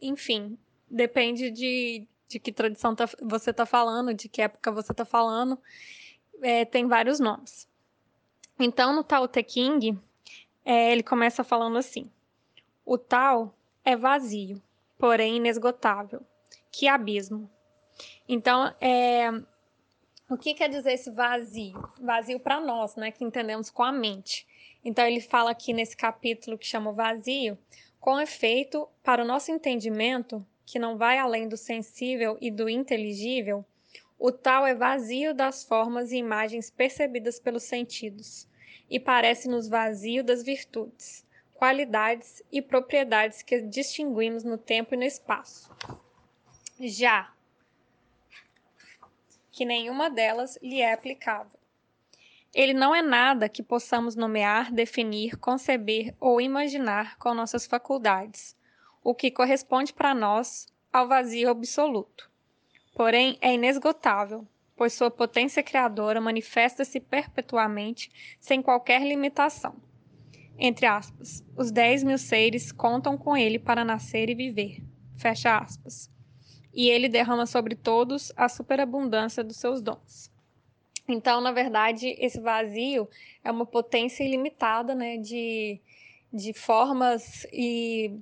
[0.00, 0.56] enfim,
[0.88, 5.58] depende de, de que tradição tá, você está falando, de que época você está falando,
[6.42, 7.68] é, tem vários nomes.
[8.58, 9.98] Então, no Tao Te King,
[10.64, 12.10] é, ele começa falando assim:
[12.86, 13.52] o Tao
[13.84, 14.62] é vazio,
[14.96, 16.22] porém inesgotável.
[16.70, 17.50] Que abismo!
[18.28, 19.28] Então, é,
[20.30, 21.82] o que quer dizer esse vazio?
[22.00, 24.46] Vazio para nós, né, que entendemos com a mente.
[24.84, 27.58] Então ele fala aqui nesse capítulo que chama vazio,
[27.98, 33.64] com efeito, para o nosso entendimento, que não vai além do sensível e do inteligível,
[34.16, 38.48] o tal é vazio das formas e imagens percebidas pelos sentidos,
[38.88, 41.25] e parece-nos vazio das virtudes,
[41.56, 45.74] qualidades e propriedades que distinguimos no tempo e no espaço.
[46.78, 47.32] Já
[49.50, 51.58] que nenhuma delas lhe é aplicável.
[52.54, 58.54] Ele não é nada que possamos nomear, definir, conceber ou imaginar com nossas faculdades,
[59.02, 62.30] o que corresponde para nós ao vazio absoluto.
[62.94, 69.85] Porém, é inesgotável, pois sua potência criadora manifesta-se perpetuamente, sem qualquer limitação.
[70.58, 74.82] Entre aspas, os dez mil seres contam com ele para nascer e viver.
[75.16, 76.10] Fecha aspas
[76.76, 80.30] e ele derrama sobre todos a superabundância dos seus dons.
[81.08, 83.08] Então, na verdade, esse vazio
[83.42, 85.80] é uma potência ilimitada, né, de,
[86.30, 88.12] de formas e,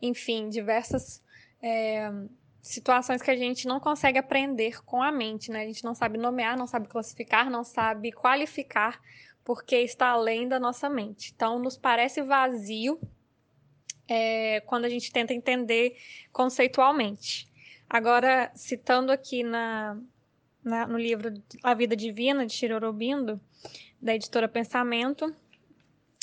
[0.00, 1.22] enfim, diversas
[1.62, 2.12] é,
[2.60, 5.62] situações que a gente não consegue aprender com a mente, né?
[5.62, 9.00] A gente não sabe nomear, não sabe classificar, não sabe qualificar,
[9.44, 11.32] porque está além da nossa mente.
[11.34, 13.00] Então, nos parece vazio
[14.08, 15.96] é, quando a gente tenta entender
[16.32, 17.48] conceitualmente.
[17.88, 19.98] Agora, citando aqui na,
[20.64, 23.40] na, no livro A Vida Divina, de Shiro Aurobindo,
[24.00, 25.34] da editora Pensamento,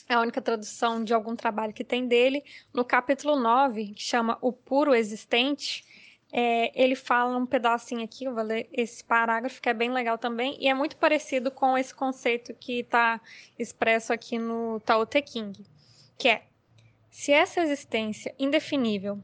[0.07, 4.37] é a única tradução de algum trabalho que tem dele, no capítulo 9, que chama
[4.41, 5.85] O Puro Existente,
[6.31, 10.17] é, ele fala um pedacinho aqui, eu vou ler esse parágrafo, que é bem legal
[10.17, 13.19] também, e é muito parecido com esse conceito que está
[13.57, 15.65] expresso aqui no Tao Te King,
[16.17, 16.43] que é,
[17.09, 19.23] se essa existência indefinível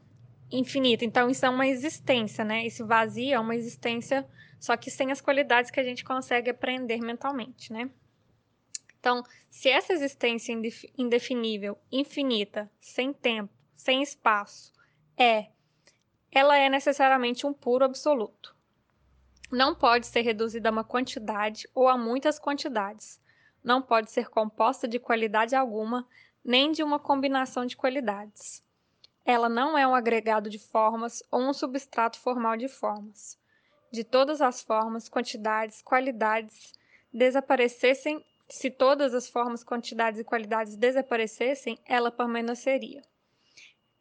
[0.52, 1.04] infinita.
[1.06, 2.66] Então, isso é uma existência, né?
[2.66, 4.28] Esse vazio é uma existência,
[4.60, 7.90] só que sem as qualidades que a gente consegue aprender mentalmente, né?
[9.00, 10.54] Então, se essa existência
[10.98, 14.74] indefinível, infinita, sem tempo, sem espaço,
[15.18, 15.48] é,
[16.36, 18.54] ela é necessariamente um puro absoluto.
[19.50, 23.22] Não pode ser reduzida a uma quantidade ou a muitas quantidades.
[23.64, 26.06] Não pode ser composta de qualidade alguma,
[26.44, 28.62] nem de uma combinação de qualidades.
[29.24, 33.40] Ela não é um agregado de formas ou um substrato formal de formas.
[33.90, 36.74] De todas as formas, quantidades, qualidades
[37.14, 43.02] desaparecessem, se todas as formas, quantidades e qualidades desaparecessem, ela permaneceria.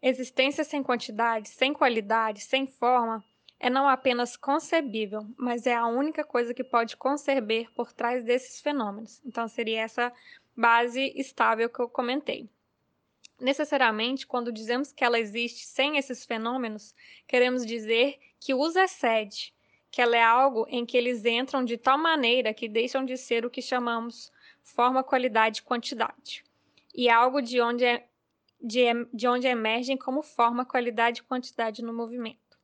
[0.07, 3.25] Existência sem quantidade, sem qualidade, sem forma,
[3.59, 8.61] é não apenas concebível, mas é a única coisa que pode conceber por trás desses
[8.61, 9.23] fenômenos.
[9.25, 10.12] Então, seria essa
[10.55, 12.51] base estável que eu comentei.
[13.40, 16.95] Necessariamente, quando dizemos que ela existe sem esses fenômenos,
[17.27, 19.55] queremos dizer que os excede,
[19.90, 23.47] que ela é algo em que eles entram de tal maneira que deixam de ser
[23.47, 24.31] o que chamamos
[24.62, 26.45] forma, qualidade e quantidade,
[26.95, 28.07] e algo de onde, é,
[28.64, 32.59] de, de onde emergem como forma, qualidade e quantidade no movimento.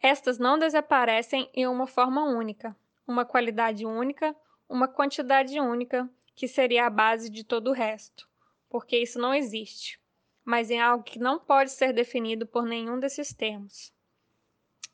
[0.00, 2.76] Estas não desaparecem em uma forma única,
[3.06, 4.34] uma qualidade única,
[4.68, 8.28] uma quantidade única, que seria a base de todo o resto
[8.68, 10.00] porque isso não existe,
[10.44, 13.92] mas é algo que não pode ser definido por nenhum desses termos.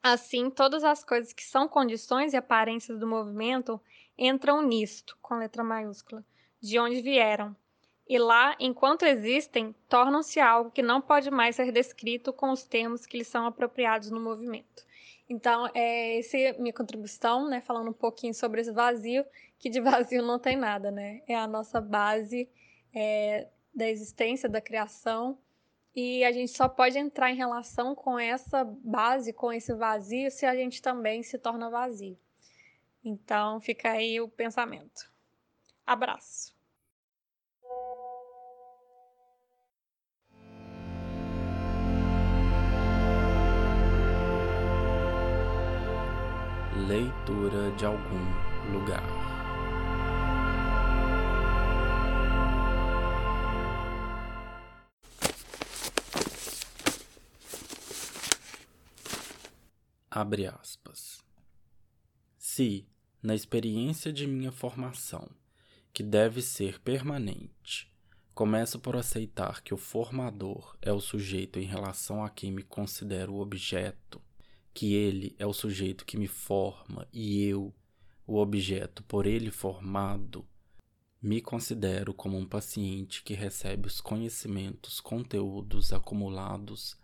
[0.03, 3.81] Assim, todas as coisas que são condições e aparências do movimento
[4.17, 6.25] entram nisto, com letra maiúscula,
[6.61, 7.57] de onde vieram.
[8.07, 13.07] E lá, enquanto existem, tornam-se algo que não pode mais ser descrito com os termos
[13.07, 14.85] que lhes são apropriados no movimento.
[15.29, 19.25] Então, é essa é minha contribuição, né, falando um pouquinho sobre esse vazio,
[19.59, 21.23] que de vazio não tem nada, né?
[21.27, 22.49] É a nossa base
[22.95, 25.39] é, da existência, da criação,
[25.97, 30.45] e a gente só pode entrar em relação com essa base, com esse vazio, se
[30.45, 32.19] a gente também se torna vazio.
[33.03, 35.11] Então, fica aí o pensamento.
[35.87, 36.55] Abraço.
[46.87, 49.03] Leitura de algum lugar.
[60.11, 61.25] Abre aspas.
[62.37, 62.87] Se,
[63.23, 65.27] na experiência de minha formação,
[65.91, 67.91] que deve ser permanente,
[68.35, 73.33] começo por aceitar que o formador é o sujeito em relação a quem me considero
[73.33, 74.21] o objeto,
[74.75, 77.73] que ele é o sujeito que me forma e eu,
[78.27, 80.45] o objeto por ele formado,
[81.23, 86.99] me considero como um paciente que recebe os conhecimentos, conteúdos acumulados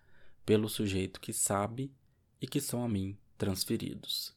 [0.45, 1.95] pelo sujeito que sabe
[2.41, 4.35] e que são a mim transferidos.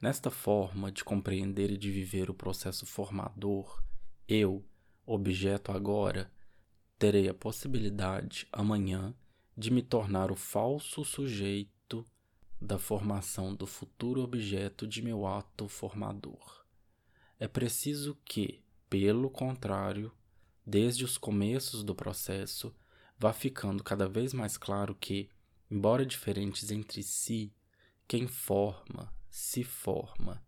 [0.00, 3.82] Nesta forma de compreender e de viver o processo formador,
[4.26, 4.64] eu,
[5.06, 6.32] objeto agora,
[6.98, 9.14] terei a possibilidade amanhã
[9.56, 11.73] de me tornar o falso sujeito
[12.64, 16.64] da formação do futuro objeto de meu ato formador.
[17.38, 20.10] É preciso que, pelo contrário,
[20.66, 22.74] desde os começos do processo,
[23.18, 25.28] vá ficando cada vez mais claro que,
[25.70, 27.54] embora diferentes entre si,
[28.08, 30.42] quem forma, se forma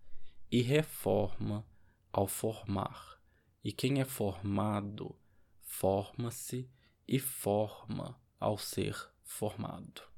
[0.50, 1.66] e reforma
[2.10, 3.20] ao formar,
[3.62, 5.14] e quem é formado,
[5.60, 6.70] forma-se
[7.06, 10.15] e forma ao ser formado.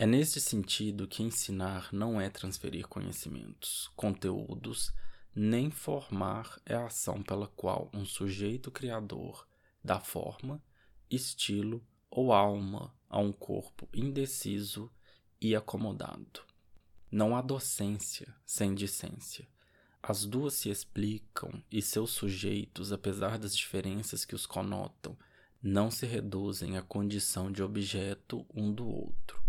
[0.00, 4.94] É neste sentido que ensinar não é transferir conhecimentos, conteúdos,
[5.34, 9.44] nem formar é a ação pela qual um sujeito criador
[9.82, 10.62] dá forma,
[11.10, 14.88] estilo ou alma a um corpo indeciso
[15.40, 16.42] e acomodado.
[17.10, 19.48] Não há docência sem discência.
[20.00, 25.18] As duas se explicam e seus sujeitos, apesar das diferenças que os conotam,
[25.60, 29.47] não se reduzem à condição de objeto um do outro.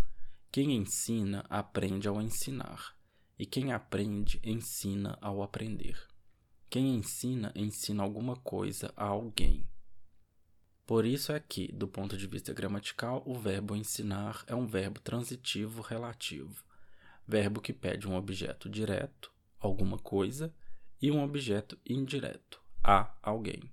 [0.52, 2.96] Quem ensina aprende ao ensinar
[3.38, 5.96] e quem aprende, ensina ao aprender.
[6.68, 9.64] Quem ensina, ensina alguma coisa a alguém.
[10.84, 14.98] Por isso é que, do ponto de vista gramatical, o verbo ensinar é um verbo
[14.98, 16.64] transitivo relativo,
[17.24, 20.52] verbo que pede um objeto direto, alguma coisa,
[21.00, 23.70] e um objeto indireto, a alguém.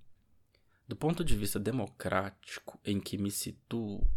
[0.87, 4.07] Do ponto de vista democrático, em que me situo,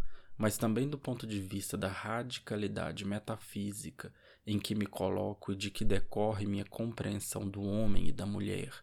[0.41, 4.11] mas também do ponto de vista da radicalidade metafísica
[4.43, 8.73] em que me coloco e de que decorre minha compreensão do homem e da mulher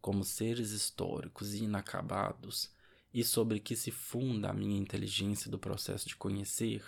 [0.00, 2.68] como seres históricos e inacabados,
[3.12, 6.84] e sobre que se funda a minha inteligência do processo de conhecer,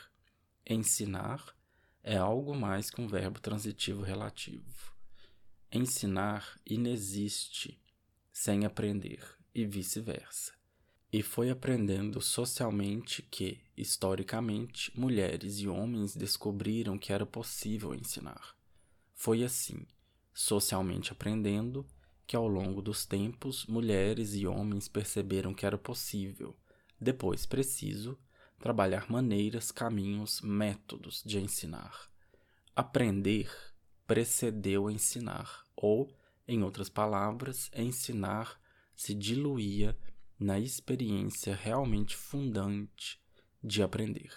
[0.69, 1.55] ensinar
[2.03, 4.93] é algo mais que um verbo transitivo relativo.
[5.71, 7.81] Ensinar inexiste
[8.33, 9.25] sem aprender
[9.55, 10.56] e vice-versa
[11.13, 18.57] e foi aprendendo socialmente que, historicamente, mulheres e homens descobriram que era possível ensinar.
[19.15, 19.87] Foi assim,
[20.35, 21.87] socialmente aprendendo,
[22.27, 26.57] que ao longo dos tempos mulheres e homens perceberam que era possível,
[27.01, 28.19] depois preciso,
[28.59, 32.11] trabalhar maneiras, caminhos, métodos de ensinar.
[32.75, 33.51] Aprender
[34.07, 36.13] precedeu ensinar, ou,
[36.49, 38.61] em outras palavras, ensinar
[38.95, 39.97] se diluía
[40.39, 43.19] na experiência realmente fundante
[43.63, 44.31] de aprender.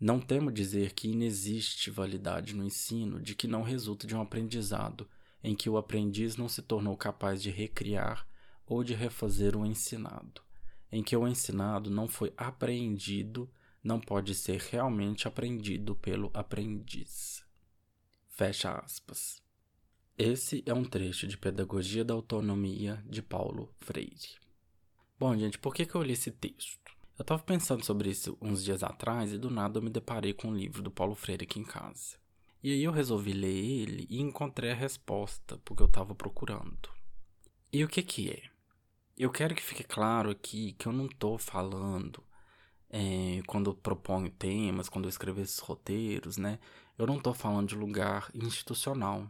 [0.00, 5.08] Não temo dizer que inexiste validade no ensino de que não resulta de um aprendizado
[5.42, 8.26] em que o aprendiz não se tornou capaz de recriar
[8.64, 10.42] ou de refazer o ensinado,
[10.92, 13.50] em que o ensinado não foi apreendido,
[13.82, 17.42] não pode ser realmente aprendido pelo aprendiz.
[18.28, 19.42] Fecha aspas.
[20.16, 24.47] Esse é um trecho de Pedagogia da Autonomia de Paulo Freire.
[25.18, 26.92] Bom, gente, por que, que eu li esse texto?
[27.18, 30.46] Eu estava pensando sobre isso uns dias atrás e do nada eu me deparei com
[30.46, 32.16] um livro do Paulo Freire aqui em casa.
[32.62, 36.88] E aí eu resolvi ler ele e encontrei a resposta porque eu estava procurando.
[37.72, 38.44] E o que que é?
[39.18, 42.22] Eu quero que fique claro aqui que eu não estou falando
[42.88, 46.60] é, quando eu proponho temas, quando eu escrevo esses roteiros, né?
[46.96, 49.28] Eu não estou falando de lugar institucional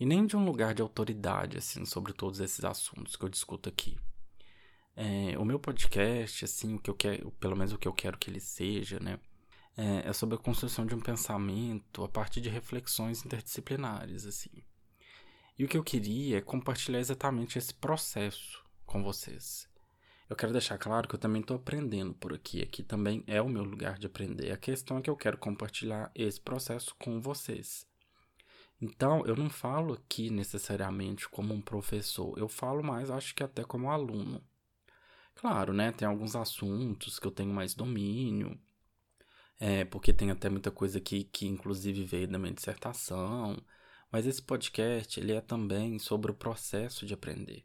[0.00, 3.68] e nem de um lugar de autoridade assim sobre todos esses assuntos que eu discuto
[3.68, 3.96] aqui.
[5.00, 8.18] É, o meu podcast, assim, o que eu quero, pelo menos o que eu quero
[8.18, 9.20] que ele seja, né?
[9.76, 14.50] É, é sobre a construção de um pensamento a partir de reflexões interdisciplinares, assim.
[15.56, 19.68] E o que eu queria é compartilhar exatamente esse processo com vocês.
[20.28, 22.60] Eu quero deixar claro que eu também estou aprendendo por aqui.
[22.60, 24.50] Aqui também é o meu lugar de aprender.
[24.50, 27.86] A questão é que eu quero compartilhar esse processo com vocês.
[28.80, 32.36] Então, eu não falo aqui necessariamente como um professor.
[32.36, 34.42] Eu falo mais, acho que até como aluno.
[35.38, 35.92] Claro, né?
[35.92, 38.60] Tem alguns assuntos que eu tenho mais domínio,
[39.60, 43.56] é, porque tem até muita coisa aqui que inclusive veio da minha dissertação,
[44.10, 47.64] mas esse podcast ele é também sobre o processo de aprender.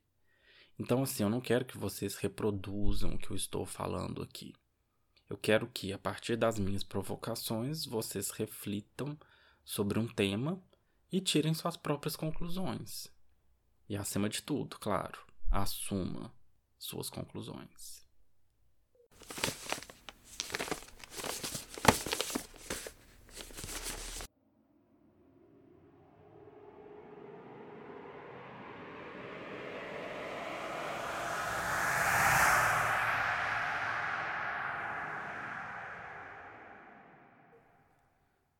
[0.78, 4.54] Então, assim, eu não quero que vocês reproduzam o que eu estou falando aqui.
[5.28, 9.18] Eu quero que, a partir das minhas provocações, vocês reflitam
[9.66, 10.64] sobre um tema
[11.12, 13.08] e tirem suas próprias conclusões.
[13.90, 15.20] E acima de tudo, claro,
[15.50, 16.32] assuma
[16.84, 18.04] suas conclusões.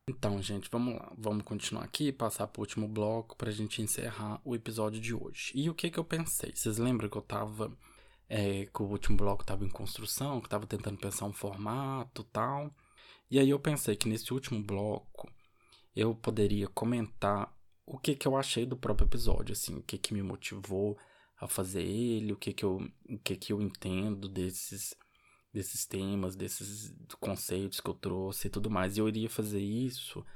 [0.08, 1.12] Então, gente, vamos lá.
[1.18, 5.14] Vamos continuar aqui, passar para o último bloco para a gente encerrar o episódio de
[5.14, 5.52] hoje.
[5.54, 6.50] E o que que eu pensei?
[6.54, 7.70] Vocês lembram que eu tava.
[8.36, 12.74] É, que o último bloco estava em construção, que estava tentando pensar um formato tal.
[13.30, 15.30] E aí eu pensei que nesse último bloco
[15.94, 17.56] eu poderia comentar
[17.86, 20.98] o que que eu achei do próprio episódio, assim, o que que me motivou
[21.40, 22.78] a fazer ele, o que que eu,
[23.08, 24.96] o que que eu entendo desses
[25.52, 28.96] desses temas, desses conceitos que eu trouxe e tudo mais.
[28.96, 30.26] E eu iria fazer isso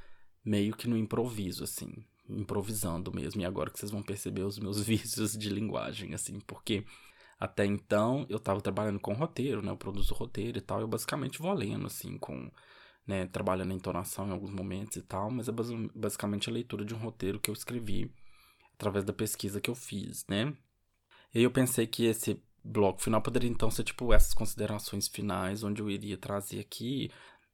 [0.45, 1.93] meio que no improviso, assim,
[2.29, 3.41] improvisando mesmo.
[3.41, 6.85] E agora que vocês vão perceber os meus vícios de linguagem, assim, porque
[7.39, 9.71] até então eu estava trabalhando com roteiro, né?
[9.71, 12.51] Eu produzo roteiro e tal, eu basicamente vou lendo, assim, com.
[13.07, 15.53] Né, trabalhando a entonação em alguns momentos e tal, mas é
[15.95, 18.13] basicamente a leitura de um roteiro que eu escrevi
[18.75, 20.55] através da pesquisa que eu fiz, né?
[21.35, 25.81] E eu pensei que esse bloco final poderia então ser tipo essas considerações finais, onde
[25.81, 27.11] eu iria trazer aqui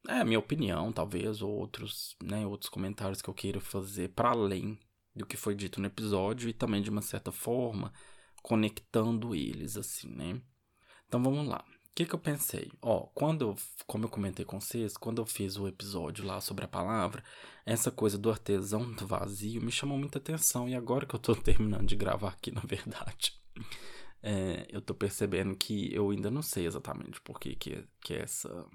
[0.09, 4.30] é, a minha opinião, talvez, ou outros, né, outros comentários que eu queira fazer para
[4.30, 4.78] além
[5.14, 7.93] do que foi dito no episódio e também de uma certa forma
[8.45, 10.38] conectando eles, assim, né?
[11.09, 11.64] Então vamos lá.
[11.66, 12.70] O que, que eu pensei?
[12.82, 16.66] Ó, quando eu, como eu comentei com vocês, quando eu fiz o episódio lá sobre
[16.66, 17.24] a palavra,
[17.64, 20.68] essa coisa do artesão do vazio me chamou muita atenção.
[20.68, 23.32] E agora que eu tô terminando de gravar aqui, na verdade,
[24.22, 28.66] é, eu tô percebendo que eu ainda não sei exatamente por que, que, que essa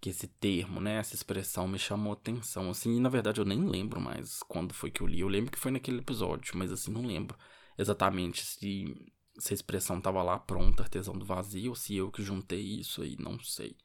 [0.00, 3.68] que esse termo, né, essa expressão me chamou atenção, assim, e na verdade eu nem
[3.68, 6.90] lembro mais quando foi que eu li, eu lembro que foi naquele episódio, mas assim,
[6.90, 7.36] não lembro
[7.80, 8.94] exatamente se,
[9.38, 13.02] se a expressão tava lá pronta, artesão do vazio, ou se eu que juntei isso
[13.02, 13.76] aí, não sei,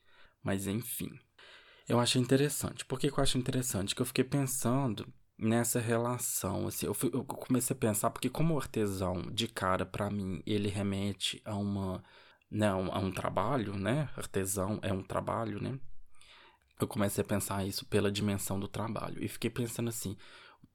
[0.44, 1.12] mas enfim.
[1.88, 3.96] Eu achei interessante, por que, que eu acho interessante?
[3.96, 8.58] Que eu fiquei pensando nessa relação, assim, eu, fui, eu, comecei a pensar, porque como
[8.58, 12.04] artesão, de cara, para mim, ele remete a uma,
[12.50, 15.80] né, a um, trabalho, né, artesão é um trabalho, né,
[16.80, 20.18] eu comecei a pensar isso pela dimensão do trabalho, e fiquei pensando assim, o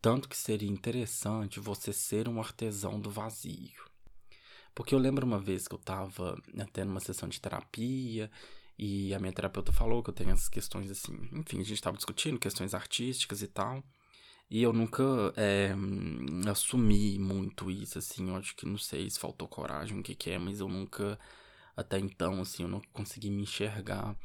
[0.01, 3.84] tanto que seria interessante você ser um artesão do vazio,
[4.74, 8.30] porque eu lembro uma vez que eu tava até numa sessão de terapia,
[8.78, 11.96] e a minha terapeuta falou que eu tenho essas questões assim, enfim, a gente tava
[11.96, 13.84] discutindo questões artísticas e tal,
[14.51, 15.05] e eu nunca
[15.36, 15.72] é,
[16.51, 18.28] assumi muito isso, assim.
[18.28, 21.16] Eu acho que não sei se faltou coragem, o que, que é, mas eu nunca,
[21.76, 24.16] até então, assim, eu não consegui me enxergar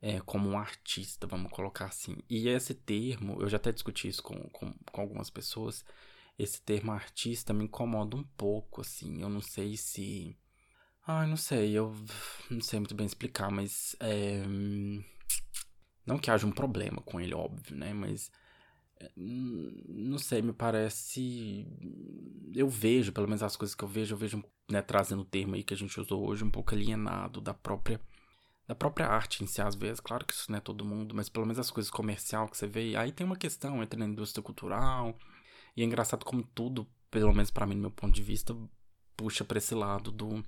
[0.00, 2.16] é, como um artista, vamos colocar assim.
[2.28, 5.84] E esse termo, eu já até discuti isso com, com, com algumas pessoas.
[6.38, 9.20] Esse termo artista me incomoda um pouco, assim.
[9.20, 10.36] Eu não sei se.
[11.06, 11.94] Ai, não sei, eu
[12.50, 13.96] não sei muito bem explicar, mas.
[14.00, 14.44] É...
[16.06, 17.92] Não que haja um problema com ele, óbvio, né?
[17.92, 18.30] Mas
[19.16, 21.66] não sei, me parece.
[22.54, 25.54] Eu vejo, pelo menos as coisas que eu vejo, eu vejo, né, trazendo o termo
[25.54, 28.00] aí que a gente usou hoje, um pouco alienado da própria
[28.68, 29.98] da própria arte em si, às vezes.
[29.98, 32.66] Claro que isso não é todo mundo, mas pelo menos as coisas comercial que você
[32.66, 32.94] vê.
[32.96, 35.18] Aí tem uma questão entre a indústria cultural.
[35.74, 38.54] E é engraçado como tudo, pelo menos para mim, do meu ponto de vista,
[39.16, 40.44] puxa para esse lado do,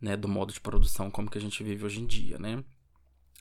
[0.00, 2.64] né, do modo de produção como que a gente vive hoje em dia, né?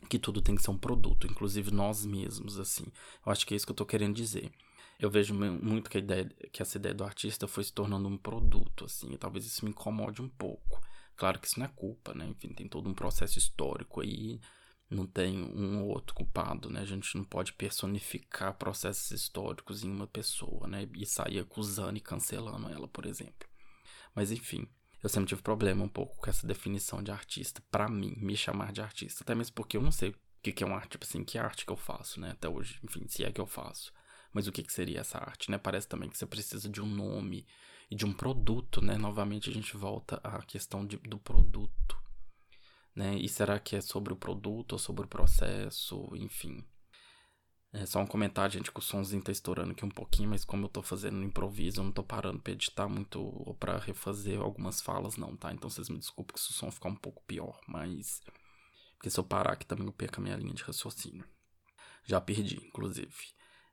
[0.09, 2.85] que tudo tem que ser um produto, inclusive nós mesmos, assim.
[3.25, 4.51] Eu acho que é isso que eu tô querendo dizer.
[4.99, 8.17] Eu vejo muito que a ideia, que essa ideia do artista foi se tornando um
[8.17, 10.81] produto, assim, e talvez isso me incomode um pouco.
[11.21, 12.25] Claro que isso não é culpa, né?
[12.25, 14.41] Enfim, tem todo um processo histórico aí,
[14.89, 16.79] não tem um ou outro culpado, né?
[16.79, 20.89] A gente não pode personificar processos históricos em uma pessoa, né?
[20.95, 23.47] E sair acusando e cancelando ela, por exemplo.
[24.15, 24.67] Mas enfim,
[25.03, 28.71] eu sempre tive problema um pouco com essa definição de artista, para mim, me chamar
[28.71, 29.23] de artista.
[29.23, 31.67] Até mesmo porque eu não sei o que, é uma arte, tipo assim, que arte
[31.67, 32.31] que eu faço, né?
[32.31, 33.93] Até hoje, enfim, se é que eu faço.
[34.33, 35.59] Mas o que, que seria essa arte, né?
[35.59, 37.45] Parece também que você precisa de um nome
[37.91, 38.97] e de um produto, né?
[38.97, 42.01] Novamente a gente volta à questão de, do produto,
[42.95, 43.15] né?
[43.15, 46.65] E será que é sobre o produto ou sobre o processo, enfim.
[47.73, 50.65] É só um comentário, gente, que o somzinho tá estourando aqui um pouquinho, mas como
[50.65, 54.39] eu tô fazendo no improviso, eu não tô parando pra editar muito ou pra refazer
[54.39, 55.53] algumas falas, não, tá?
[55.53, 58.21] Então vocês me desculpem se o som ficar um pouco pior, mas.
[58.95, 61.25] Porque se eu parar aqui também eu perco a minha linha de raciocínio.
[62.05, 63.15] Já perdi, inclusive.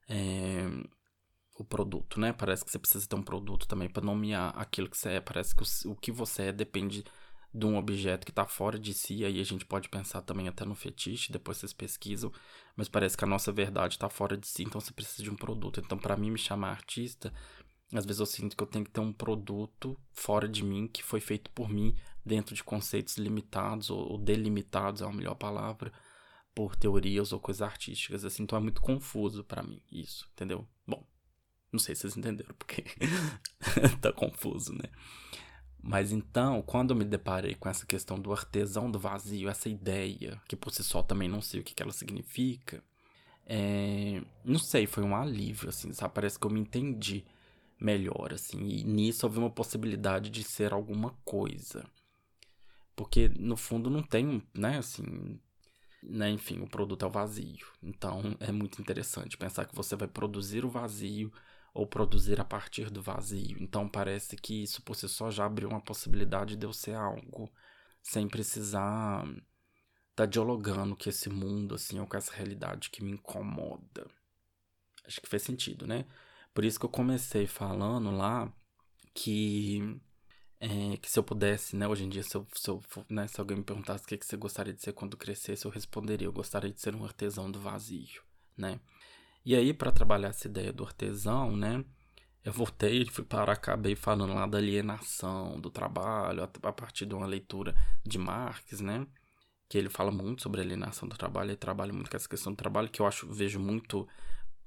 [0.09, 0.65] É...
[1.59, 2.33] O produto, né?
[2.33, 5.21] Parece que você precisa ter um produto também para nomear aquilo que você é.
[5.21, 7.05] Parece que o, o que você é depende
[7.53, 10.65] de um objeto que está fora de si, aí a gente pode pensar também até
[10.65, 12.31] no fetiche, depois vocês pesquisam,
[12.77, 15.37] mas parece que a nossa verdade está fora de si, então você precisa de um
[15.37, 15.81] produto.
[15.81, 17.33] Então, para mim, me chamar artista
[17.93, 21.03] Às vezes eu sinto que eu tenho que ter um produto fora de mim que
[21.03, 25.93] foi feito por mim dentro de conceitos limitados ou delimitados é a melhor palavra
[26.55, 30.69] por teorias ou coisas artísticas assim, então é muito confuso para mim isso, entendeu?
[30.87, 31.07] Bom,
[31.73, 32.85] não sei se vocês entenderam porque
[34.01, 34.89] tá confuso, né?
[35.81, 40.41] Mas então, quando eu me deparei com essa questão do artesão do vazio, essa ideia,
[40.49, 42.83] que por si só também não sei o que, ela significa,
[43.47, 46.15] é, não sei, foi um alívio, assim, sabe?
[46.15, 47.25] Parece que eu me entendi
[47.81, 48.59] melhor, assim.
[48.69, 51.87] E nisso houve uma possibilidade de ser alguma coisa.
[52.95, 55.41] Porque, no fundo, não tem, né, assim...
[56.01, 57.67] Né, enfim, o produto é o vazio.
[57.83, 61.33] Então, é muito interessante pensar que você vai produzir o vazio
[61.75, 63.57] ou produzir a partir do vazio.
[63.61, 67.51] Então, parece que isso por si só já abriu uma possibilidade de eu ser algo
[68.03, 69.45] sem precisar estar
[70.15, 74.07] tá dialogando com esse mundo, assim, ou com essa realidade que me incomoda.
[75.07, 76.05] Acho que fez sentido, né?
[76.53, 78.53] Por isso que eu comecei falando lá
[79.15, 80.01] que,
[80.61, 83.41] é, que se eu pudesse, né, hoje em dia, se, eu, se, eu, né, se
[83.41, 86.33] alguém me perguntasse o que, que você gostaria de ser quando crescesse, eu responderia, eu
[86.33, 88.23] gostaria de ser um artesão do vazio,
[88.57, 88.81] né?
[89.49, 91.83] E aí, para trabalhar essa ideia do artesão, né,
[92.45, 97.25] eu voltei fui parar, acabei falando lá da alienação do trabalho, a partir de uma
[97.25, 97.75] leitura
[98.05, 99.07] de Marx, né?
[99.67, 102.53] Que ele fala muito sobre a alienação do trabalho, ele trabalha muito com essa questão
[102.53, 104.07] do trabalho, que eu acho, vejo muito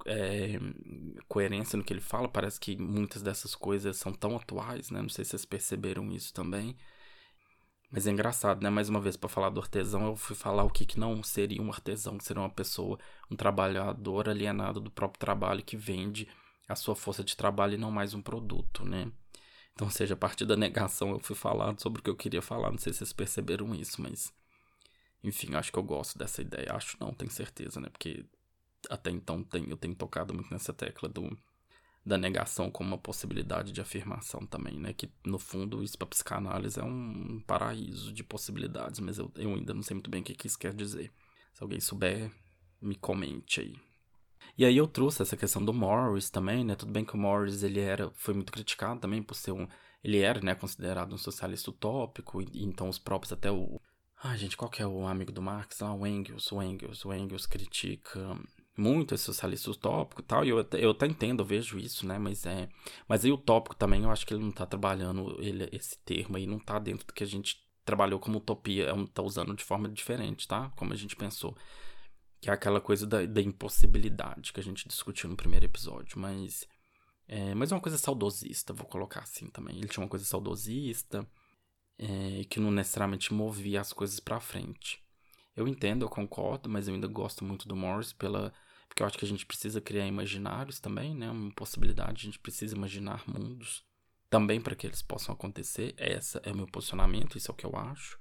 [0.08, 0.58] é,
[1.28, 2.28] coerência no que ele fala.
[2.28, 5.00] Parece que muitas dessas coisas são tão atuais, né?
[5.00, 6.76] Não sei se vocês perceberam isso também.
[7.92, 8.70] Mas é engraçado, né?
[8.70, 11.62] Mais uma vez, para falar do artesão, eu fui falar o que, que não seria
[11.62, 12.98] um artesão, que seria uma pessoa,
[13.30, 16.28] um trabalhador alienado do próprio trabalho que vende
[16.70, 19.12] a sua força de trabalho e não mais um produto, né?
[19.74, 22.72] Então, seja, a partir da negação eu fui falar sobre o que eu queria falar.
[22.72, 24.34] Não sei se vocês perceberam isso, mas.
[25.24, 26.74] Enfim, acho que eu gosto dessa ideia.
[26.74, 27.90] Acho não, tenho certeza, né?
[27.90, 28.26] Porque
[28.90, 31.38] até então tem, eu tenho tocado muito nessa tecla do,
[32.06, 34.94] da negação como uma possibilidade de afirmação também, né?
[34.94, 39.74] Que no fundo isso para psicanálise é um paraíso de possibilidades, mas eu, eu ainda
[39.74, 41.12] não sei muito bem o que, que isso quer dizer.
[41.54, 42.32] Se alguém souber,
[42.82, 43.76] me comente aí.
[44.58, 46.76] E aí eu trouxe essa questão do Morris também, né?
[46.76, 49.68] Tudo bem que o Morris ele era, foi muito criticado também por ser um,
[50.04, 53.80] ele era, né, considerado um socialista utópico, e, então os próprios até o
[54.24, 55.82] Ai, gente, qual que é o amigo do Marx?
[55.82, 58.20] Ah, o Engels, o Engels, o Engels critica
[58.78, 62.18] muito esse socialista utópico e tal, e eu, eu até entendo, eu vejo isso, né,
[62.18, 62.70] mas é,
[63.08, 63.38] mas aí o
[63.78, 67.06] também, eu acho que ele não tá trabalhando ele, esse termo aí, não tá dentro
[67.06, 70.94] do que a gente trabalhou como utopia, é tá usando de forma diferente, tá, como
[70.94, 71.56] a gente pensou,
[72.40, 76.66] que é aquela coisa da, da impossibilidade que a gente discutiu no primeiro episódio, mas,
[77.28, 81.28] é, mas é uma coisa saudosista, vou colocar assim também, ele tinha uma coisa saudosista,
[82.00, 85.01] é, que não necessariamente movia as coisas para frente.
[85.62, 88.54] Eu entendo, eu concordo, mas eu ainda gosto muito do Morris pela
[88.92, 91.32] porque eu acho que a gente precisa criar imaginários também, né?
[91.32, 93.86] Uma possibilidade, a gente precisa imaginar mundos
[94.30, 95.96] também para que eles possam acontecer.
[95.98, 98.20] Esse é o meu posicionamento, isso é o que eu acho.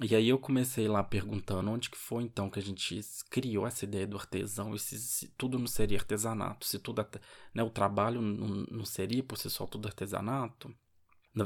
[0.00, 2.98] E aí eu comecei lá perguntando onde que foi então que a gente
[3.28, 7.06] criou essa ideia do artesão, e se, se tudo não seria artesanato, se tudo,
[7.54, 10.74] né, o trabalho não, não seria por si só tudo artesanato.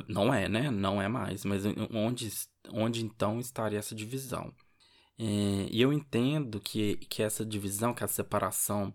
[0.09, 0.71] Não é, né?
[0.71, 2.31] Não é mais, mas onde,
[2.71, 4.55] onde então estaria essa divisão?
[5.19, 5.25] É,
[5.71, 8.93] e eu entendo que, que essa divisão, que essa separação,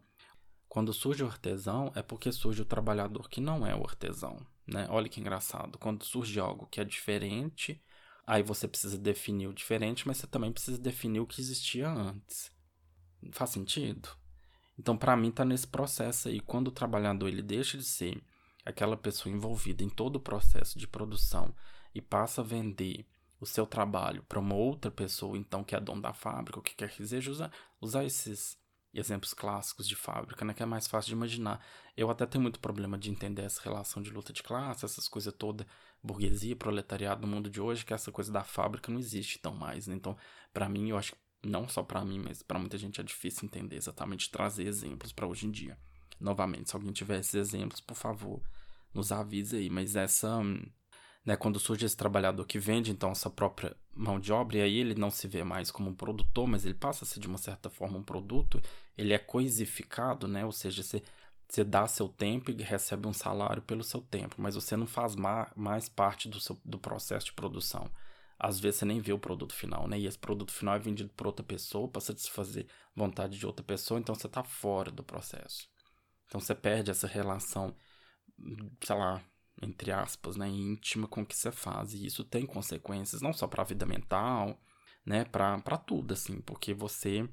[0.68, 4.86] quando surge o artesão, é porque surge o trabalhador que não é o artesão, né?
[4.90, 5.78] Olha que engraçado.
[5.78, 7.82] Quando surge algo que é diferente,
[8.28, 12.52] aí você precisa definir o diferente, mas você também precisa definir o que existia antes.
[13.32, 14.10] Faz sentido?
[14.78, 16.40] Então, para mim, tá nesse processo aí.
[16.40, 18.22] Quando o trabalhador ele deixa de ser
[18.66, 21.54] aquela pessoa envolvida em todo o processo de produção
[21.94, 23.06] e passa a vender
[23.40, 26.76] o seu trabalho para uma outra pessoa, então, que é dono da fábrica, o que
[26.76, 28.58] quer que seja, usar, usar esses
[28.94, 31.64] exemplos clássicos de fábrica, né, que é mais fácil de imaginar.
[31.96, 35.34] Eu até tenho muito problema de entender essa relação de luta de classe, essas coisas
[35.34, 35.66] toda,
[36.04, 39.88] burguesia, proletariado no mundo de hoje, que essa coisa da fábrica não existe tão mais,
[39.88, 39.96] né?
[39.96, 40.18] Então,
[40.54, 43.46] para mim, eu acho que não só para mim, mas para muita gente é difícil
[43.46, 45.78] entender exatamente trazer exemplos para hoje em dia.
[46.20, 48.42] Novamente, se alguém tiver esses exemplos, por favor,
[48.94, 50.62] nos avise aí, mas essa hum,
[51.26, 54.78] né, quando surge esse trabalhador que vende então essa própria mão de obra, e aí
[54.78, 57.38] ele não se vê mais como um produtor, mas ele passa a ser de uma
[57.38, 58.62] certa forma um produto,
[58.98, 60.46] ele é coisificado, né?
[60.46, 61.04] Ou seja, você,
[61.48, 65.16] você dá seu tempo e recebe um salário pelo seu tempo, mas você não faz
[65.16, 67.90] ma mais parte do, seu, do processo de produção.
[68.40, 70.00] Às vezes você nem vê o produto final, né?
[70.00, 74.00] E esse produto final é vendido por outra pessoa para satisfazer vontade de outra pessoa,
[74.00, 75.70] então você está fora do processo.
[76.28, 77.76] Então você perde essa relação,
[78.82, 79.22] sei lá,
[79.62, 81.94] entre aspas, né, íntima com que você faz.
[81.94, 84.60] E isso tem consequências não só para a vida mental,
[85.06, 87.28] né, para tudo, assim, porque você.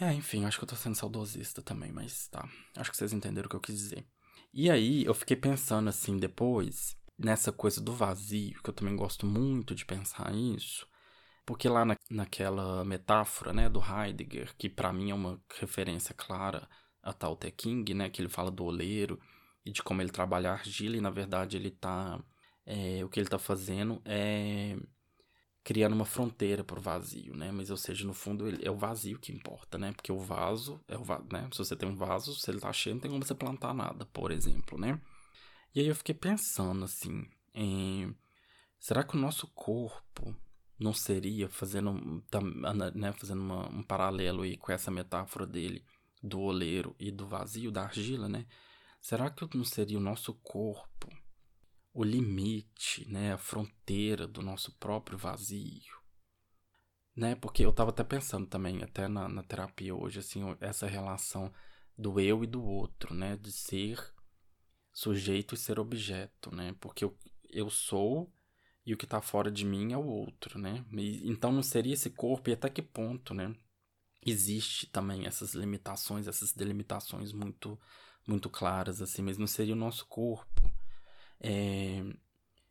[0.00, 2.48] É, enfim, acho que eu tô sendo saudosista também, mas tá.
[2.76, 4.06] Acho que vocês entenderam o que eu quis dizer.
[4.52, 9.26] E aí eu fiquei pensando assim depois, nessa coisa do vazio, que eu também gosto
[9.26, 10.88] muito de pensar isso,
[11.44, 16.68] porque lá na, naquela metáfora, né, do Heidegger, que para mim é uma referência clara
[17.02, 19.20] a Tao Te King, né, que ele fala do oleiro
[19.64, 22.22] e de como ele trabalha a argila e na verdade ele tá
[22.66, 24.76] é, o que ele tá fazendo é
[25.62, 27.52] criando uma fronteira para o vazio, né?
[27.52, 29.92] Mas, ou seja, no fundo ele, é o vazio que importa, né?
[29.92, 31.48] Porque o vaso é o vaso, né?
[31.52, 34.06] Se você tem um vaso, se ele tá cheio, não tem como você plantar nada,
[34.06, 35.00] por exemplo, né?
[35.74, 38.14] E aí eu fiquei pensando assim, em,
[38.78, 40.34] será que o nosso corpo
[40.78, 41.92] não seria fazendo,
[42.94, 45.84] né, fazendo uma, um paralelo aí com essa metáfora dele
[46.22, 48.46] do oleiro e do vazio da argila, né?
[49.00, 51.08] Será que não seria o nosso corpo
[51.92, 55.98] o limite, né, a fronteira do nosso próprio vazio,
[57.16, 57.34] né?
[57.34, 61.52] Porque eu estava até pensando também, até na, na terapia hoje, assim, essa relação
[61.98, 63.98] do eu e do outro, né, de ser
[64.92, 66.74] sujeito e ser objeto, né?
[66.80, 67.16] Porque eu,
[67.50, 68.32] eu sou
[68.86, 70.84] e o que está fora de mim é o outro, né?
[70.92, 73.54] E, então não seria esse corpo e até que ponto, né?
[74.24, 77.78] Existe também essas limitações, essas delimitações muito
[78.26, 80.70] muito claras assim, mas não seria o nosso corpo
[81.40, 82.04] é,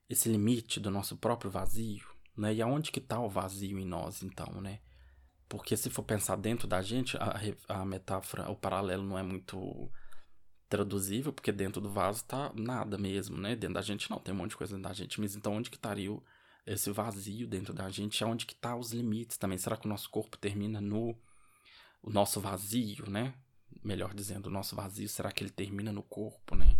[0.10, 2.54] esse limite do nosso próprio vazio, né?
[2.54, 4.80] E aonde que está o vazio em nós, então, né?
[5.48, 9.92] Porque se for pensar dentro da gente, a, a metáfora, o paralelo não é muito
[10.70, 13.56] traduzível, porque dentro do vaso tá nada mesmo, né?
[13.56, 15.70] Dentro da gente não, tem um monte de coisa dentro da gente, mas então onde
[15.70, 16.16] que estaria
[16.66, 18.24] esse vazio dentro da gente?
[18.24, 19.58] Aonde que tá os limites também?
[19.58, 21.16] Será que o nosso corpo termina no
[22.02, 23.34] o nosso vazio, né?
[23.84, 26.78] Melhor dizendo, o nosso vazio, será que ele termina no corpo, né?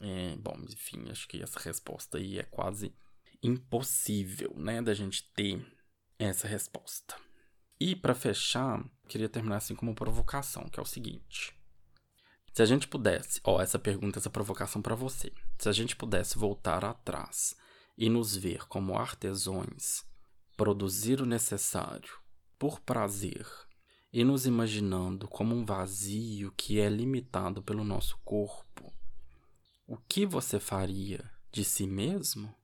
[0.00, 2.94] É, bom, enfim, acho que essa resposta aí é quase
[3.42, 5.64] impossível, né, da gente ter
[6.18, 7.14] essa resposta.
[7.78, 11.54] E para fechar, queria terminar assim com uma provocação, que é o seguinte:
[12.52, 15.32] se a gente pudesse, ó, essa pergunta, essa provocação para você.
[15.58, 17.56] Se a gente pudesse voltar atrás
[17.98, 20.04] e nos ver como artesões,
[20.56, 22.16] produzir o necessário
[22.58, 23.46] por prazer
[24.14, 28.94] e nos imaginando como um vazio que é limitado pelo nosso corpo,
[29.88, 32.54] o que você faria de si mesmo?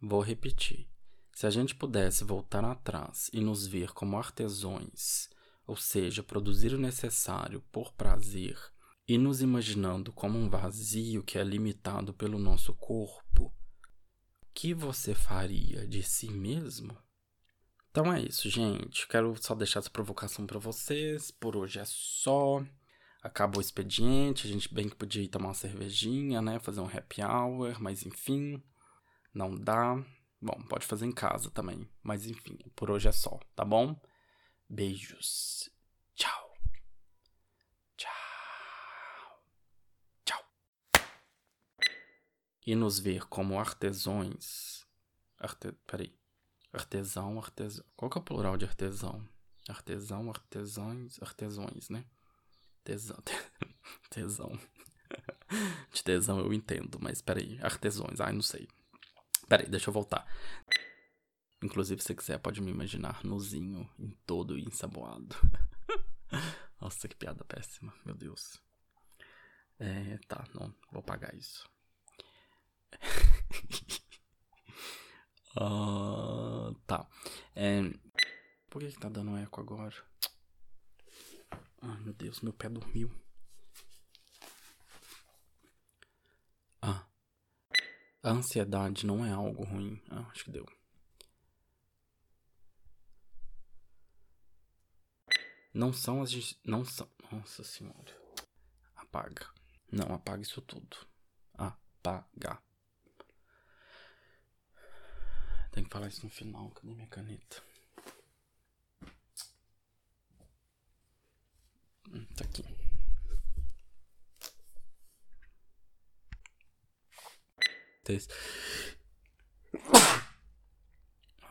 [0.00, 0.88] Vou repetir.
[1.34, 5.28] Se a gente pudesse voltar atrás e nos ver como artesões,
[5.66, 8.56] ou seja, produzir o necessário por prazer,
[9.08, 13.52] e nos imaginando como um vazio que é limitado pelo nosso corpo,
[14.40, 16.96] o que você faria de si mesmo?
[17.96, 19.08] Então é isso, gente.
[19.08, 21.30] Quero só deixar essa provocação para vocês.
[21.30, 22.62] Por hoje é só
[23.22, 26.58] acabou o expediente, a gente bem que podia ir tomar uma cervejinha, né?
[26.58, 28.62] Fazer um happy hour, mas enfim,
[29.32, 29.96] não dá.
[30.38, 33.98] Bom, pode fazer em casa também, mas enfim, por hoje é só, tá bom?
[34.68, 35.70] Beijos.
[36.14, 36.54] Tchau.
[37.96, 38.10] Tchau.
[40.22, 40.44] Tchau.
[42.66, 44.86] E nos ver como artesões.
[45.40, 45.72] Arte...
[45.86, 46.25] Peraí.
[46.76, 47.84] Artesão, artesão.
[47.96, 49.26] Qual que é o plural de artesão?
[49.68, 52.04] Artesão, artesãos, artesões, né?
[52.84, 53.18] Tesão.
[54.10, 54.58] tesão.
[55.92, 57.58] De tesão eu entendo, mas peraí.
[57.62, 58.68] Artesões, ai, não sei.
[59.48, 60.26] Peraí, deixa eu voltar.
[61.62, 65.34] Inclusive, se quiser, pode me imaginar nuzinho, em todo ensaboado.
[66.80, 68.60] Nossa, que piada péssima, meu Deus.
[69.78, 71.68] É, tá, não, vou pagar isso.
[75.56, 76.45] uh,
[76.86, 77.06] tá.
[77.54, 77.82] É,
[78.68, 79.94] por que, que tá dando eco agora?
[81.80, 83.10] Ai, meu Deus, meu pé dormiu.
[86.82, 87.06] Ah.
[88.22, 90.02] A ansiedade não é algo ruim.
[90.10, 90.66] Ah, acho que deu.
[95.72, 96.32] Não são as.
[96.64, 97.08] Não são.
[97.30, 98.16] Nossa senhora.
[98.96, 99.46] Apaga.
[99.92, 100.96] Não, apaga isso tudo.
[101.54, 102.65] Apagar.
[105.76, 106.70] Tem que falar isso no final.
[106.70, 107.62] Cadê minha caneta?
[112.34, 112.64] Tá aqui.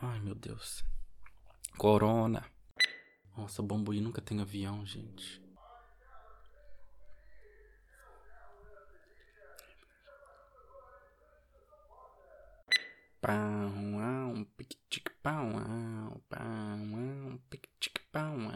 [0.02, 0.82] Ai, meu Deus.
[1.78, 2.44] Corona.
[3.36, 5.40] Nossa, Bambuí nunca tem avião, gente.
[13.26, 18.48] pão, um pique-tique-pão, um pão, um pique-tique-pão.